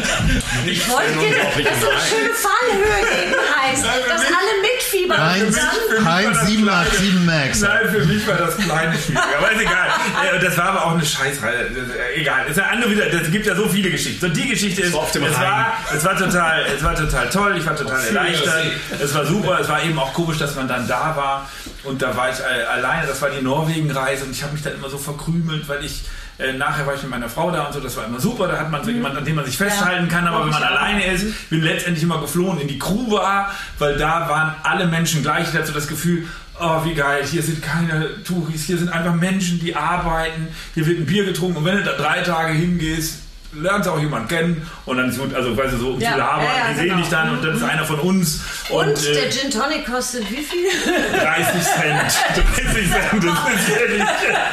[0.66, 5.46] Ich wollte dir das so eine schöne Fallhöhe geben heißt, Nein, dass mich- alle mitfiebern.
[5.46, 7.60] Und dann- Heinz 787 Max.
[7.60, 9.38] Nein, für mich war das kleine schwieriger.
[9.38, 10.40] Aber ist egal.
[10.40, 11.66] Das war aber auch eine Scheißreihe.
[11.66, 12.46] Äh, Egal.
[12.48, 13.12] Ist ja andere wieder.
[13.12, 14.20] Es gibt ja so viele Geschichten.
[14.20, 14.92] So die Geschichte ist.
[14.92, 15.42] So auf dem es, Rhein.
[15.42, 17.56] war, es war total, es war total toll.
[17.58, 18.64] Ich war total erleichtert.
[19.02, 19.58] Es war super.
[19.60, 21.50] Es war eben auch komisch, dass man dann da war.
[21.84, 23.06] Und da war ich äh, alleine.
[23.06, 26.02] Das war die Norwegen-Reise und ich habe mich dann immer so verkrümelt, weil ich
[26.38, 28.58] äh, nachher war ich mit meiner Frau da und so, das war immer super, da
[28.58, 31.48] hat man so jemanden, an dem man sich festhalten kann, aber wenn man alleine ist,
[31.50, 35.66] bin letztendlich immer geflohen in die war, weil da waren alle Menschen gleich, ich hatte
[35.66, 36.26] so das Gefühl,
[36.60, 40.98] oh wie geil, hier sind keine Touris, hier sind einfach Menschen, die arbeiten, hier wird
[40.98, 41.58] ein Bier getrunken.
[41.58, 43.22] Und wenn du da drei Tage hingehst,
[43.60, 46.24] lernst du auch jemanden kennen und dann ist gut, also weißt du, so Ja, viele
[46.24, 46.98] haben, ja, ja, die sehen genau.
[47.00, 50.30] dich dann und dann ist einer von uns und, Und der äh, Gin Tonic kostet
[50.30, 50.68] wie viel?
[51.12, 54.02] 30 Cent, 30 Cent, das ist wirklich...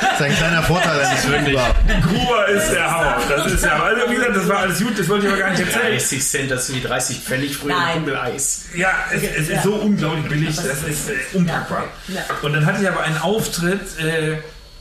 [0.01, 1.75] Das ist ein kleiner Vorteil eines Gruber.
[2.07, 3.17] Gruber ist der Hammer.
[3.29, 5.49] Das ist ja, also wie gesagt, das war alles gut, das wollte ich aber gar
[5.51, 5.91] nicht erzählen.
[5.91, 7.97] 30 Cent, das sind die 30 Pfennig früher Nein.
[7.97, 8.65] im Kugel Eis.
[8.75, 11.85] Ja, es, es ist so unglaublich billig, das ist äh, unpackbar.
[12.07, 12.21] Ja.
[12.41, 14.37] Und dann hatte ich aber einen Auftritt, äh,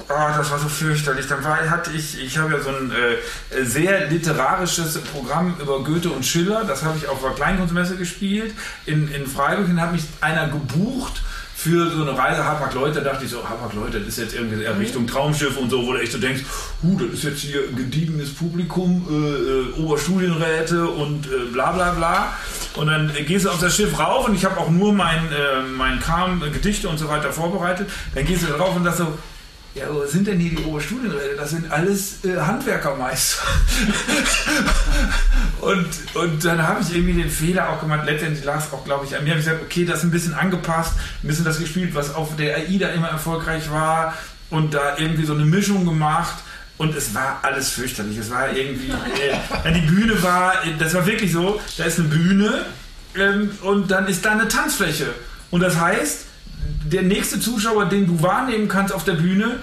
[0.08, 1.26] oh, das war so fürchterlich.
[1.26, 6.10] Dann war, hatte ich, ich habe ja so ein äh, sehr literarisches Programm über Goethe
[6.10, 8.54] und Schiller, das habe ich auf der Kleinkunstmesse gespielt
[8.86, 11.22] in, in Freiburg und hat mich einer gebucht
[11.62, 14.76] für so eine Reise Hapag-Leute, da dachte ich so, Hapag-Leute, das ist jetzt irgendwie eher
[14.76, 16.42] Richtung Traumschiff und so, wo du echt so denkst,
[16.82, 21.92] huh, das ist jetzt hier ein gediegenes Publikum, äh, äh, Oberstudienräte und äh, bla bla
[21.92, 22.32] bla.
[22.74, 25.62] Und dann gehst du auf das Schiff rauf und ich habe auch nur mein, äh,
[25.76, 27.88] mein Kram, äh, Gedichte und so weiter vorbereitet.
[28.12, 29.16] Dann gehst du da rauf und sagst so,
[29.74, 31.34] ja, wo sind denn hier die Oberstudienräte?
[31.36, 33.42] Das sind alles äh, Handwerkermeister.
[35.62, 38.02] und, und dann habe ich irgendwie den Fehler auch gemacht.
[38.04, 39.30] Letztendlich lag es auch, glaube ich, an mir.
[39.30, 42.36] habe ich gesagt, okay, das ist ein bisschen angepasst, ein bisschen das gespielt, was auf
[42.36, 44.14] der AIDA immer erfolgreich war.
[44.50, 46.34] Und da irgendwie so eine Mischung gemacht.
[46.76, 48.18] Und es war alles fürchterlich.
[48.18, 48.90] Es war irgendwie.
[48.90, 52.66] Äh, die Bühne war, das war wirklich so, da ist eine Bühne
[53.14, 55.14] ähm, und dann ist da eine Tanzfläche.
[55.50, 56.26] Und das heißt,
[56.84, 59.58] der nächste Zuschauer, den du wahrnehmen kannst auf der Bühne,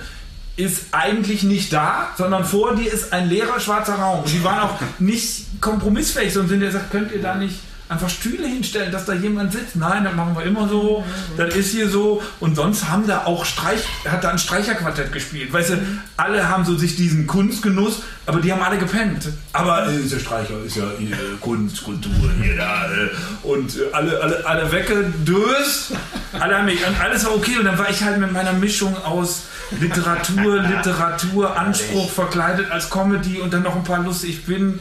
[0.55, 4.19] ist eigentlich nicht da, sondern vor dir ist ein leerer schwarzer Raum.
[4.19, 7.59] Und die waren auch nicht kompromissfähig, sondern sind gesagt, könnt ihr da nicht
[7.89, 9.75] einfach Stühle hinstellen, dass da jemand sitzt.
[9.75, 11.03] Nein, das machen wir immer so.
[11.37, 12.21] Das ist hier so.
[12.39, 15.51] Und sonst haben da auch Streich, hat da ein Streicherquartett gespielt.
[15.51, 15.77] Weißt du,
[16.15, 19.29] alle haben so sich diesen Kunstgenuss, aber die haben alle gepennt.
[19.53, 22.85] Aber äh, der Streicher ist ja hier Kunst, Kultur, hier da.
[22.85, 23.09] Äh,
[23.47, 25.93] und äh, alle, alle, alle weggedöst.
[26.39, 27.57] Alle haben mich, und alles war okay.
[27.57, 29.43] Und dann war ich halt mit meiner Mischung aus
[29.79, 34.29] Literatur, Literatur, Anspruch verkleidet als Comedy und dann noch ein paar lustig.
[34.29, 34.79] Ich bin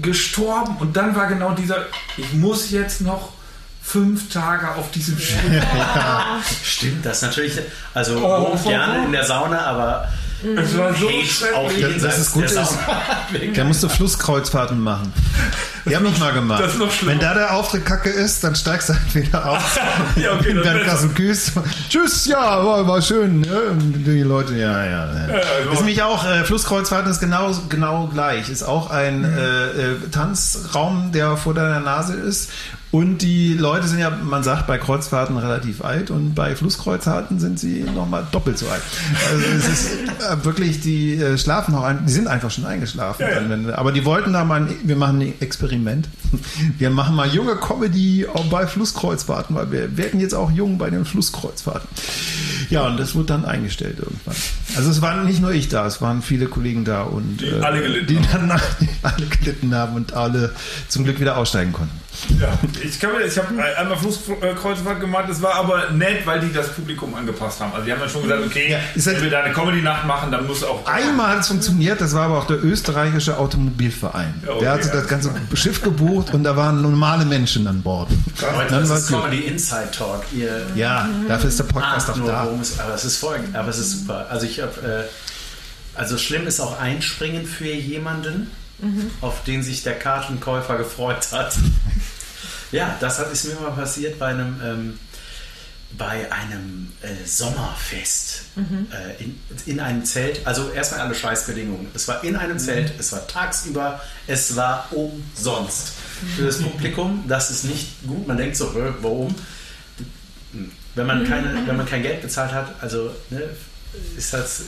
[0.00, 3.32] gestorben und dann war genau dieser, ich muss jetzt noch
[3.82, 5.40] fünf Tage auf diesem Schiff.
[6.64, 7.58] Stimmt, das natürlich,
[7.94, 10.08] also Oh, oh, gerne in der Sauna, aber
[10.42, 11.78] Es war so auch schrecklich.
[11.78, 13.02] jenseits Das ist gut, der ist- Sauna.
[13.56, 15.12] Der musste Flusskreuzfahrten machen.
[15.88, 16.62] Die haben ich mal gemacht.
[16.62, 17.12] das ist noch schlimmer.
[17.12, 19.80] Wenn da der Auftritt kacke ist, dann steigst du halt wieder auf.
[20.16, 21.52] Ja, okay, das dann du küsst.
[21.88, 23.40] Tschüss, ja, war, war schön.
[23.40, 23.60] Ne?
[23.70, 24.90] Und Die Leute, ja, ja.
[24.90, 25.06] ja.
[25.60, 28.48] also- ist nämlich auch, äh, Flusskreuzfahrten ist genau, genau gleich.
[28.50, 29.38] Ist auch ein Mhm.
[29.38, 32.50] äh, äh, Tanzraum, der vor deiner Nase ist.
[32.92, 37.60] Und die Leute sind ja, man sagt, bei Kreuzfahrten relativ alt und bei Flusskreuzfahrten sind
[37.60, 38.82] sie nochmal doppelt so alt.
[39.30, 43.22] Also es ist äh, wirklich, die äh, schlafen noch ein, die sind einfach schon eingeschlafen.
[43.22, 43.74] Ja, ja.
[43.76, 46.08] Aber die wollten da mal, ein, wir machen ein Experiment.
[46.78, 50.90] Wir machen mal junge Comedy auch bei Flusskreuzfahrten, weil wir werden jetzt auch jung bei
[50.90, 51.88] den Flusskreuzfahrten.
[52.70, 54.36] Ja, und das wurde dann eingestellt irgendwann.
[54.76, 57.82] Also es waren nicht nur ich da, es waren viele Kollegen da und Die alle
[57.82, 60.54] gelitten die dann die alle gelitten haben und alle
[60.88, 61.98] zum Glück wieder aussteigen konnten.
[62.40, 66.52] Ja, ich kann mir, ich habe einmal Flusskreuzfahrt gemacht, das war aber nett, weil die
[66.52, 67.72] das Publikum angepasst haben.
[67.72, 70.06] Also die haben dann schon gesagt, okay, Ja, ist das- wenn wir da eine Comedy-Nacht
[70.06, 70.84] machen, dann muss auch...
[70.86, 74.34] Einmal hat es funktioniert, das war aber auch der österreichische Automobilverein.
[74.44, 74.94] Ja, okay, der hatte ja.
[74.94, 78.08] das ganze Schiff gebucht und da waren normale Menschen an Bord.
[78.56, 79.08] Heute Dann ist.
[79.08, 80.24] Comedy Inside Talk.
[80.32, 82.48] Ihr Ja, dafür ist der Podcast ahnt auch da.
[82.60, 84.26] es, aber es ist voll, aber es ist super.
[84.30, 88.50] Also ich habe, äh, also schlimm ist auch Einspringen für jemanden,
[89.20, 91.52] auf den sich der Kartenkäufer gefreut hat.
[92.72, 94.98] Ja, das hat, ist mir mal passiert bei einem, ähm,
[95.98, 98.42] bei einem äh, Sommerfest
[98.92, 100.46] äh, in, in einem Zelt.
[100.46, 101.88] Also erstmal alle Scheißbedingungen.
[101.94, 105.92] Es war in einem Zelt, es war tagsüber, es war umsonst.
[106.36, 108.26] Für das Publikum, das ist nicht gut.
[108.28, 109.34] Man denkt so, "Hä, warum?
[110.94, 113.42] Wenn man, keine, wenn man kein Geld bezahlt hat, also ne,
[114.16, 114.64] ist das, äh,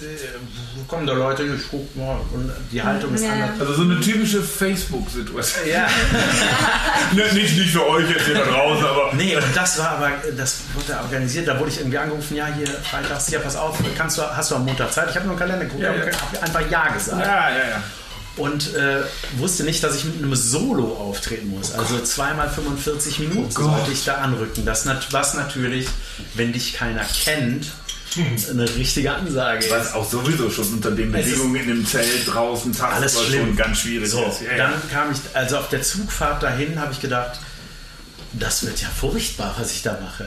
[0.88, 3.32] kommen da Leute, ich guck mal, und die Haltung ist Ja.
[3.32, 3.60] anders.
[3.60, 5.68] Also so eine typische Facebook-Situation.
[5.68, 5.86] Ja.
[7.14, 9.12] Ne, nicht, nicht für euch jetzt hier da draußen, aber...
[9.14, 11.46] Nee, und das war aber, das wurde organisiert.
[11.46, 14.54] Da wurde ich irgendwie angerufen, ja, hier, freitags, ja, pass auf, kannst du, hast du
[14.56, 15.10] am Montag Zeit?
[15.10, 16.06] Ich habe nur einen Kalender geguckt, Ja, ja.
[16.06, 17.20] hab einfach Ja gesagt.
[17.26, 17.82] Ja, ja, ja.
[18.38, 19.02] Und äh,
[19.36, 21.74] wusste nicht, dass ich mit einem Solo auftreten muss.
[21.74, 24.64] Also zweimal 45 Minuten sollte ich da anrücken.
[24.64, 25.86] Das, was natürlich,
[26.32, 27.66] wenn dich keiner kennt,
[28.50, 29.66] eine richtige Ansage.
[29.70, 33.46] Was auch sowieso schon unter den Bedingungen in dem Zelt draußen Alles tagsüber schlimm.
[33.48, 34.42] schon ganz schwierig So, ist.
[34.42, 34.80] Ja, dann ja.
[34.92, 37.40] kam ich, also auf der Zugfahrt dahin habe ich gedacht,
[38.34, 40.26] das wird ja furchtbar, was ich da mache.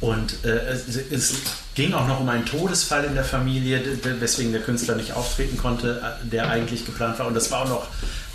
[0.00, 1.34] Und äh, es, es
[1.74, 3.82] ging auch noch um einen Todesfall in der Familie,
[4.20, 7.26] weswegen der Künstler nicht auftreten konnte, äh, der eigentlich geplant war.
[7.26, 7.86] Und das war auch noch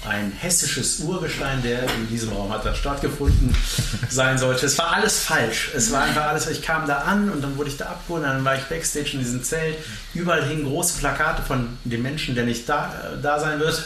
[0.07, 3.53] ein hessisches Urgestein, der in diesem Raum hat das stattgefunden
[4.09, 4.65] sein sollte.
[4.65, 5.71] Es war alles falsch.
[5.75, 8.45] Es war einfach alles, ich kam da an und dann wurde ich da abgeholt, dann
[8.45, 9.77] war ich Backstage in diesem Zelt.
[10.13, 13.83] Überall hingen große Plakate von dem Menschen, der nicht da, äh, da sein wird.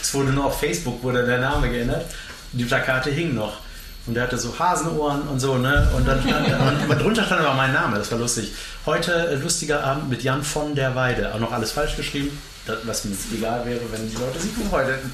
[0.00, 2.06] Es wurde nur auf Facebook wurde der Name geändert.
[2.52, 3.58] Die Plakate hingen noch.
[4.06, 5.90] Und der hatte so Hasenohren und so, ne?
[5.96, 8.52] Und dann stand, und drunter stand aber mein Name, das war lustig.
[8.86, 11.34] Heute äh, lustiger Abend mit Jan von der Weide.
[11.34, 12.38] Auch noch alles falsch geschrieben,
[12.84, 15.10] was mir egal wäre, wenn die Leute sich gefreut hätten.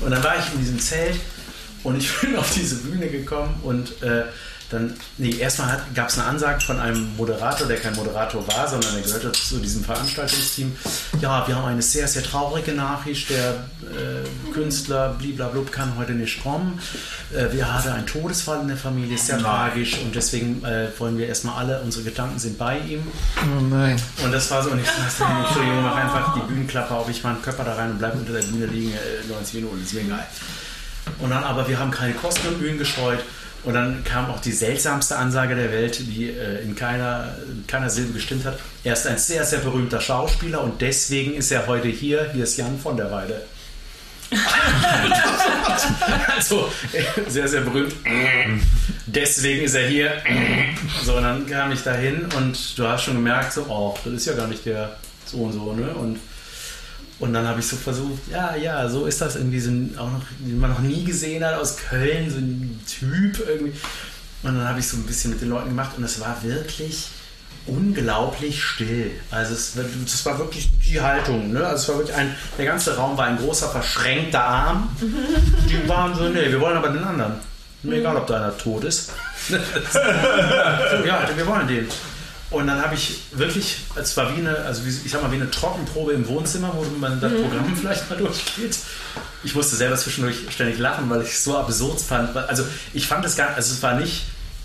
[0.00, 1.18] Und dann war ich in diesem Zelt
[1.82, 4.24] und ich bin auf diese Bühne gekommen und äh,
[4.70, 8.96] dann, nee, erstmal gab es eine Ansage von einem Moderator, der kein Moderator war, sondern
[8.96, 10.74] er gehörte zu diesem Veranstaltungsteam.
[11.20, 13.30] Ja, wir haben eine sehr, sehr traurige Nachricht.
[13.30, 13.50] Der
[13.82, 16.80] äh, Künstler bliblablub kann heute nicht kommen.
[17.32, 21.18] Äh, wir hatten einen Todesfall in der Familie, ist sehr tragisch und deswegen äh, wollen
[21.18, 23.06] wir erstmal alle, unsere Gedanken sind bei ihm.
[23.42, 24.00] Oh nein.
[24.24, 27.34] Und das war so, und ich dachte, Entschuldigung, mach einfach die Bühnenklappe auf, ich mache
[27.34, 30.00] einen Körper da rein und bleib unter der Bühne liegen, äh, 90 Minuten, ist mir
[30.00, 30.26] egal.
[31.18, 33.20] Und dann aber, wir haben keine Kosten und Bühnen gescheut.
[33.64, 37.88] Und dann kam auch die seltsamste Ansage der Welt, die äh, in keiner, in keiner
[37.88, 38.58] Silbe gestimmt hat.
[38.82, 42.30] Er ist ein sehr, sehr berühmter Schauspieler und deswegen ist er heute hier.
[42.32, 43.42] Hier ist Jan von der Weide.
[46.36, 47.94] also, äh, sehr, sehr berühmt.
[49.06, 50.12] Deswegen ist er hier.
[51.02, 54.14] So, und dann kam ich da hin und du hast schon gemerkt, so, oh, das
[54.14, 55.88] ist ja gar nicht der so und so, ne?
[55.94, 56.18] Und
[57.20, 60.10] und dann habe ich so versucht, ja, ja, so ist das irgendwie so ein, auch
[60.10, 63.72] noch, den man noch nie gesehen hat aus Köln, so ein Typ irgendwie.
[64.42, 67.08] Und dann habe ich so ein bisschen mit den Leuten gemacht und es war wirklich
[67.66, 69.10] unglaublich still.
[69.30, 71.52] Also es, das war wirklich die Haltung.
[71.52, 71.64] Ne?
[71.66, 74.94] Also es war wirklich ein, der ganze Raum war ein großer verschränkter Arm.
[75.00, 77.34] Die waren so, nee, wir wollen aber den anderen.
[77.82, 79.12] Mir egal, ob da einer tot ist.
[79.50, 81.86] ja, wir wollen den.
[82.54, 85.36] Und dann habe ich wirklich, es war wie eine, also wie, ich sag mal, wie
[85.36, 88.78] eine Trockenprobe im Wohnzimmer, wo man das Programm vielleicht mal durchgeht.
[89.42, 92.36] Ich musste selber zwischendurch ständig lachen, weil ich es so absurd fand.
[92.36, 94.22] Also ich fand es gar, also es war nicht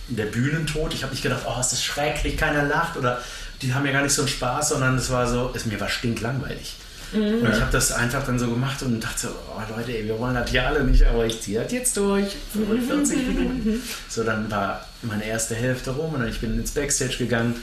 [0.08, 0.94] der Bühnentod.
[0.94, 3.22] Ich habe nicht gedacht, oh, ist das schrecklich, keiner lacht oder
[3.62, 5.90] die haben ja gar nicht so einen Spaß, sondern es war so, es mir war
[5.90, 6.76] stinklangweilig.
[7.12, 10.36] Und ich habe das einfach dann so gemacht und dachte, oh Leute, ey, wir wollen
[10.36, 12.36] das hier alle nicht, aber ich ziehe das jetzt durch.
[12.54, 13.82] 45 Minuten.
[14.08, 17.56] So, dann war meine erste Hälfte rum und dann ich bin ins Backstage gegangen.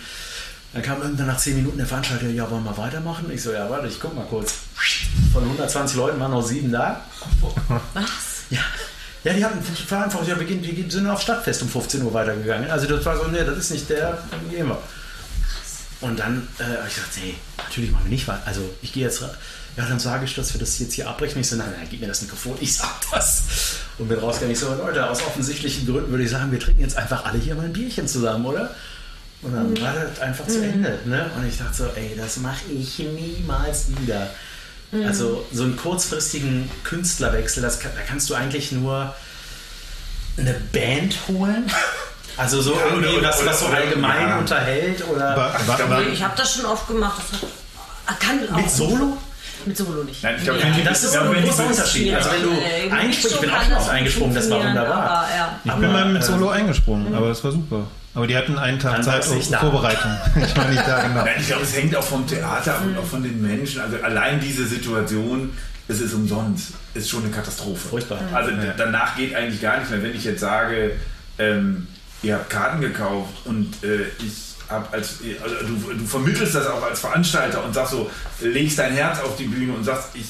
[0.72, 3.30] Dann kam irgendwann nach 10 Minuten der Veranstalter, ja, wollen wir weitermachen?
[3.32, 4.54] Ich so, ja, warte, ich guck mal kurz.
[5.32, 7.00] Von 120 Leuten waren noch sieben da.
[7.94, 8.04] Was?
[8.50, 8.60] Ja.
[9.24, 12.70] Ja, die hatten einfach, ja, wir, gehen, wir sind auf Stadtfest um 15 Uhr weitergegangen.
[12.70, 14.78] Also das war so, nee, das ist nicht der, dann gehen wir.
[16.00, 18.42] Und dann äh, habe ich gesagt, nee, natürlich machen wir nicht weiter.
[18.44, 21.40] Also ich gehe jetzt, ja, dann sage ich, dass wir das jetzt hier abbrechen.
[21.40, 23.42] Ich so, nein, nein, gib mir das Mikrofon, ich sag das.
[23.98, 26.96] Und bin rausgegangen, ich so, Leute, aus offensichtlichen Gründen würde ich sagen, wir trinken jetzt
[26.96, 28.74] einfach alle hier mal ein Bierchen zusammen, oder?
[29.42, 30.98] Und dann war das einfach zu Ende.
[31.04, 31.30] Ne?
[31.36, 34.30] Und ich dachte so, ey, das mache ich niemals wieder.
[35.04, 39.14] Also so einen kurzfristigen Künstlerwechsel, das da kannst du eigentlich nur
[40.36, 41.70] eine Band holen.
[42.36, 44.38] Also so Ja, irgendwie oder- was, oder- was so allgemein ja.
[44.38, 47.20] unterhält oder War, war, war, Ich habe das schon oft gemacht.
[47.30, 47.48] Das hat,
[48.08, 49.16] Ah, kann auch mit Solo?
[49.64, 50.22] Mit Solo nicht.
[50.22, 52.14] Nein, ich glaube, wenn die- Das ist Ja, ein großer Unterschied.
[52.14, 54.58] Also wenn du Äh, einspringst, ich bin kann auch schon das oft eingesprungen, das war
[54.64, 54.94] wunderbar.
[54.96, 55.60] Aber, ja.
[55.64, 57.86] ich bin mal mit Solo eingesprungen, aber es war super.
[58.14, 59.58] Aber die hatten einen Tag Dann Zeit auf da.
[59.58, 60.10] Vorbereitung.
[60.36, 61.24] Ich war nicht da, genau.
[61.24, 63.80] Nein, ich glaube, es hängt auch vom Theater und auch von den Menschen.
[63.80, 65.52] Also allein diese Situation,
[65.88, 67.88] es ist umsonst, ist schon eine Katastrophe.
[67.88, 68.18] Furchtbar.
[68.32, 70.02] Also d- danach geht eigentlich gar nichts mehr.
[70.02, 70.92] Wenn ich jetzt sage,
[71.38, 71.88] ähm,
[72.22, 77.00] ihr habt Karten gekauft und äh, ich als also du, du vermittelst das auch als
[77.00, 78.10] Veranstalter und sagst so,
[78.40, 80.26] legst dein Herz auf die Bühne und sagst, ich,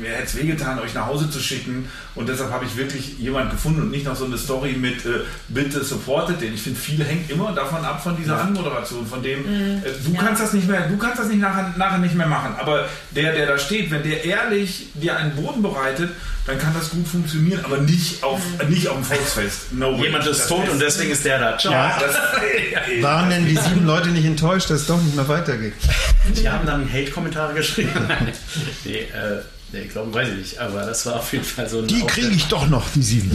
[0.00, 3.50] mir hätte es wehgetan, euch nach Hause zu schicken und deshalb habe ich wirklich jemand
[3.50, 6.54] gefunden und nicht noch so eine Story mit äh, bitte supportet den.
[6.54, 10.42] Ich finde, viel hängt immer davon ab von dieser Anmoderation, von dem äh, du kannst
[10.42, 13.46] das nicht mehr, du kannst das nicht nachher, nachher nicht mehr machen, aber der, der
[13.46, 16.10] da steht, wenn der ehrlich dir einen Boden bereitet,
[16.46, 19.72] dann kann das gut funktionieren, aber nicht auf, nicht auf dem Volksfest.
[19.72, 19.92] No.
[19.96, 21.56] Jemand ist Das tot und deswegen ist der da.
[21.56, 21.72] Ciao.
[21.72, 22.16] ja, das,
[23.02, 25.74] Waren denn die Leute nicht enttäuscht, dass es doch nicht mehr weitergeht?
[26.36, 27.90] Die haben dann Hate-Kommentare geschrieben.
[28.84, 29.40] nee, äh,
[29.72, 30.58] nee, glaube weiß ich nicht.
[30.58, 31.86] Aber das war auf jeden Fall so ein.
[31.86, 33.30] Die kriege ich doch noch, die sieben.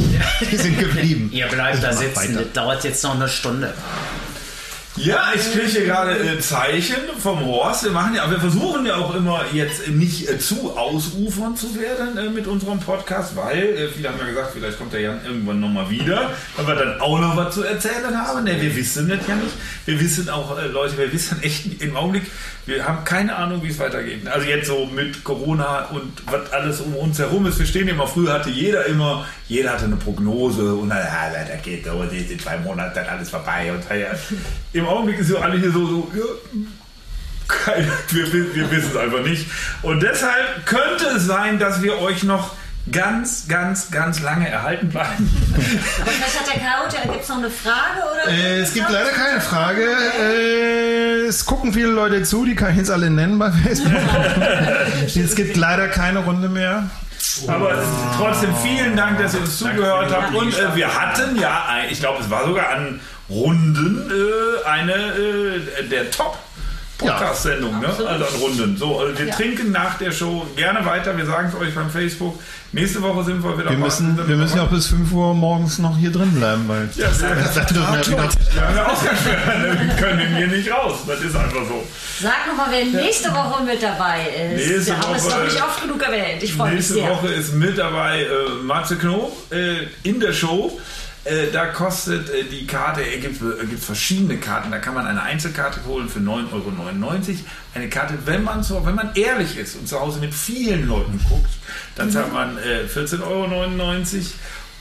[0.51, 1.29] Die sind geblieben.
[1.33, 2.15] Ihr bleibt da mach sitzen.
[2.15, 2.43] weiter.
[2.43, 3.73] Das dauert jetzt noch eine Stunde.
[4.99, 7.85] Ja, ich kriege hier gerade äh, Zeichen vom Horst.
[7.85, 12.17] Wir machen ja, wir versuchen ja auch immer jetzt nicht äh, zu ausufernd zu werden
[12.17, 15.61] äh, mit unserem Podcast, weil äh, viele haben ja gesagt, vielleicht kommt der Jan irgendwann
[15.61, 18.43] nochmal wieder, weil wir dann auch noch was zu erzählen haben.
[18.43, 19.53] Ne, wir wissen das ja nicht.
[19.85, 22.23] Wir wissen auch, äh, Leute, wir wissen echt im Augenblick,
[22.65, 24.27] wir haben keine Ahnung, wie es weitergeht.
[24.27, 27.57] Also jetzt so mit Corona und was alles um uns herum ist.
[27.57, 31.55] Wir stehen immer, früher hatte jeder immer, jeder hatte eine Prognose und dann, ja, da
[31.55, 33.73] geht so, in zwei Monaten dann alles vorbei.
[33.73, 34.09] Und ja,
[34.73, 36.23] im Augenblick ist so alle hier so, so ja,
[37.47, 39.47] keine, wir, wir wissen es einfach nicht.
[39.81, 42.53] Und deshalb könnte es sein, dass wir euch noch
[42.91, 45.29] ganz, ganz, ganz lange erhalten bleiben.
[45.99, 48.03] Aber vielleicht hat der Chaot, gibt es noch eine Frage?
[48.13, 49.81] Oder Äh, es gibt leider keine Frage.
[49.81, 53.93] Äh, es gucken viele Leute zu, die kann ich jetzt alle nennen bei Facebook.
[55.05, 56.89] es gibt leider keine Runde mehr.
[57.47, 57.83] Aber
[58.17, 60.35] trotzdem vielen Dank, dass ihr uns zugehört habt.
[60.35, 62.99] Und äh, wir hatten ja, ich glaube, es war sogar an
[63.29, 66.37] Runden äh, eine äh, der Top.
[66.99, 67.87] Podcast-Sendung, ne?
[67.87, 68.77] Also an Runden.
[68.77, 69.33] So, äh, wir Ja.
[69.35, 71.17] trinken nach der Show gerne weiter.
[71.17, 72.39] Wir sagen es euch beim Facebook.
[72.71, 75.33] Nächste Woche sind wir wieder Wir bei- müssen, wir müssen ja auch bis 5 Uhr
[75.33, 77.45] morgens noch hier drin bleiben, weil Ja, sehr gut.
[77.45, 80.99] das dürfen wir wieder Wir haben ja Ausgangssperre, wir können hier nicht raus.
[81.07, 81.83] Das ist einfach so.
[82.21, 84.67] Sag nochmal, wer nächste Woche mit dabei ist.
[84.67, 86.43] Nächste Wir haben es Woche, noch nicht äh, oft genug erwähnt.
[86.43, 87.09] Ich freue mich Nächste sehr.
[87.09, 88.27] Woche ist mit dabei äh,
[88.63, 90.79] Matze Knob äh, in der Show.
[91.29, 94.71] Äh, da kostet äh, die Karte, es gibt, äh, gibt verschiedene Karten.
[94.71, 96.73] Da kann man eine Einzelkarte holen für 9,99 Euro.
[97.75, 101.19] Eine Karte, wenn man, so, wenn man ehrlich ist und zu Hause mit vielen Leuten
[101.29, 101.51] guckt,
[101.95, 103.53] dann zahlt man äh, 14,99 Euro.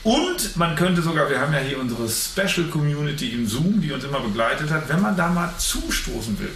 [0.01, 4.03] Und man könnte sogar, wir haben ja hier unsere Special Community im Zoom, die uns
[4.03, 6.49] immer begleitet hat, wenn man da mal zustoßen will,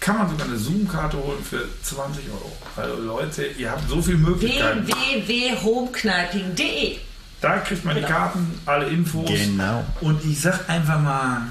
[0.00, 2.54] kann man sogar eine Zoom-Karte holen für 20 Euro.
[2.76, 4.86] Also Leute, ihr habt so viele Möglichkeiten.
[4.86, 6.98] www.homekneiping.de
[7.40, 9.28] Da kriegt man die Karten, alle Infos.
[9.28, 9.84] Genau.
[10.00, 11.42] Und ich sag einfach mal,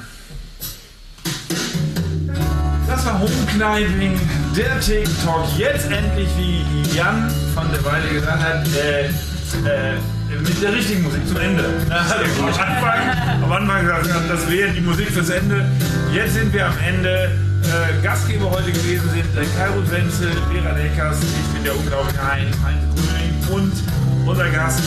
[2.87, 4.19] das war Homekneiping,
[4.55, 5.45] der TikTok.
[5.57, 9.11] Jetzt endlich, wie Jan von der Weile gesagt hat, äh, äh,
[10.41, 11.63] mit der richtigen Musik zum Ende.
[11.89, 15.65] Am Anfang, am Anfang gesagt, das wäre die Musik fürs Ende.
[16.13, 17.31] Jetzt sind wir am Ende.
[17.63, 22.47] äh, Gastgeber heute gewesen sind äh, Kairo Wenzel, Vera Leckers, ich bin der unglaubliche Hein,
[22.63, 23.73] Heinz Grüning und
[24.27, 24.81] unser Gast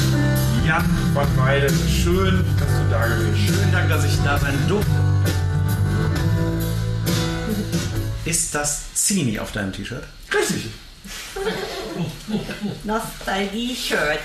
[0.66, 0.84] Jan
[1.14, 1.68] van Weide.
[1.88, 3.57] Schön, dass du da gewesen bist.
[3.57, 4.91] Vielen Dank, dass ich da sein durfte.
[8.26, 10.05] Ist das Zini auf deinem T-Shirt?
[10.32, 10.66] Richtig.
[12.84, 14.20] Nostalgie-Shirt.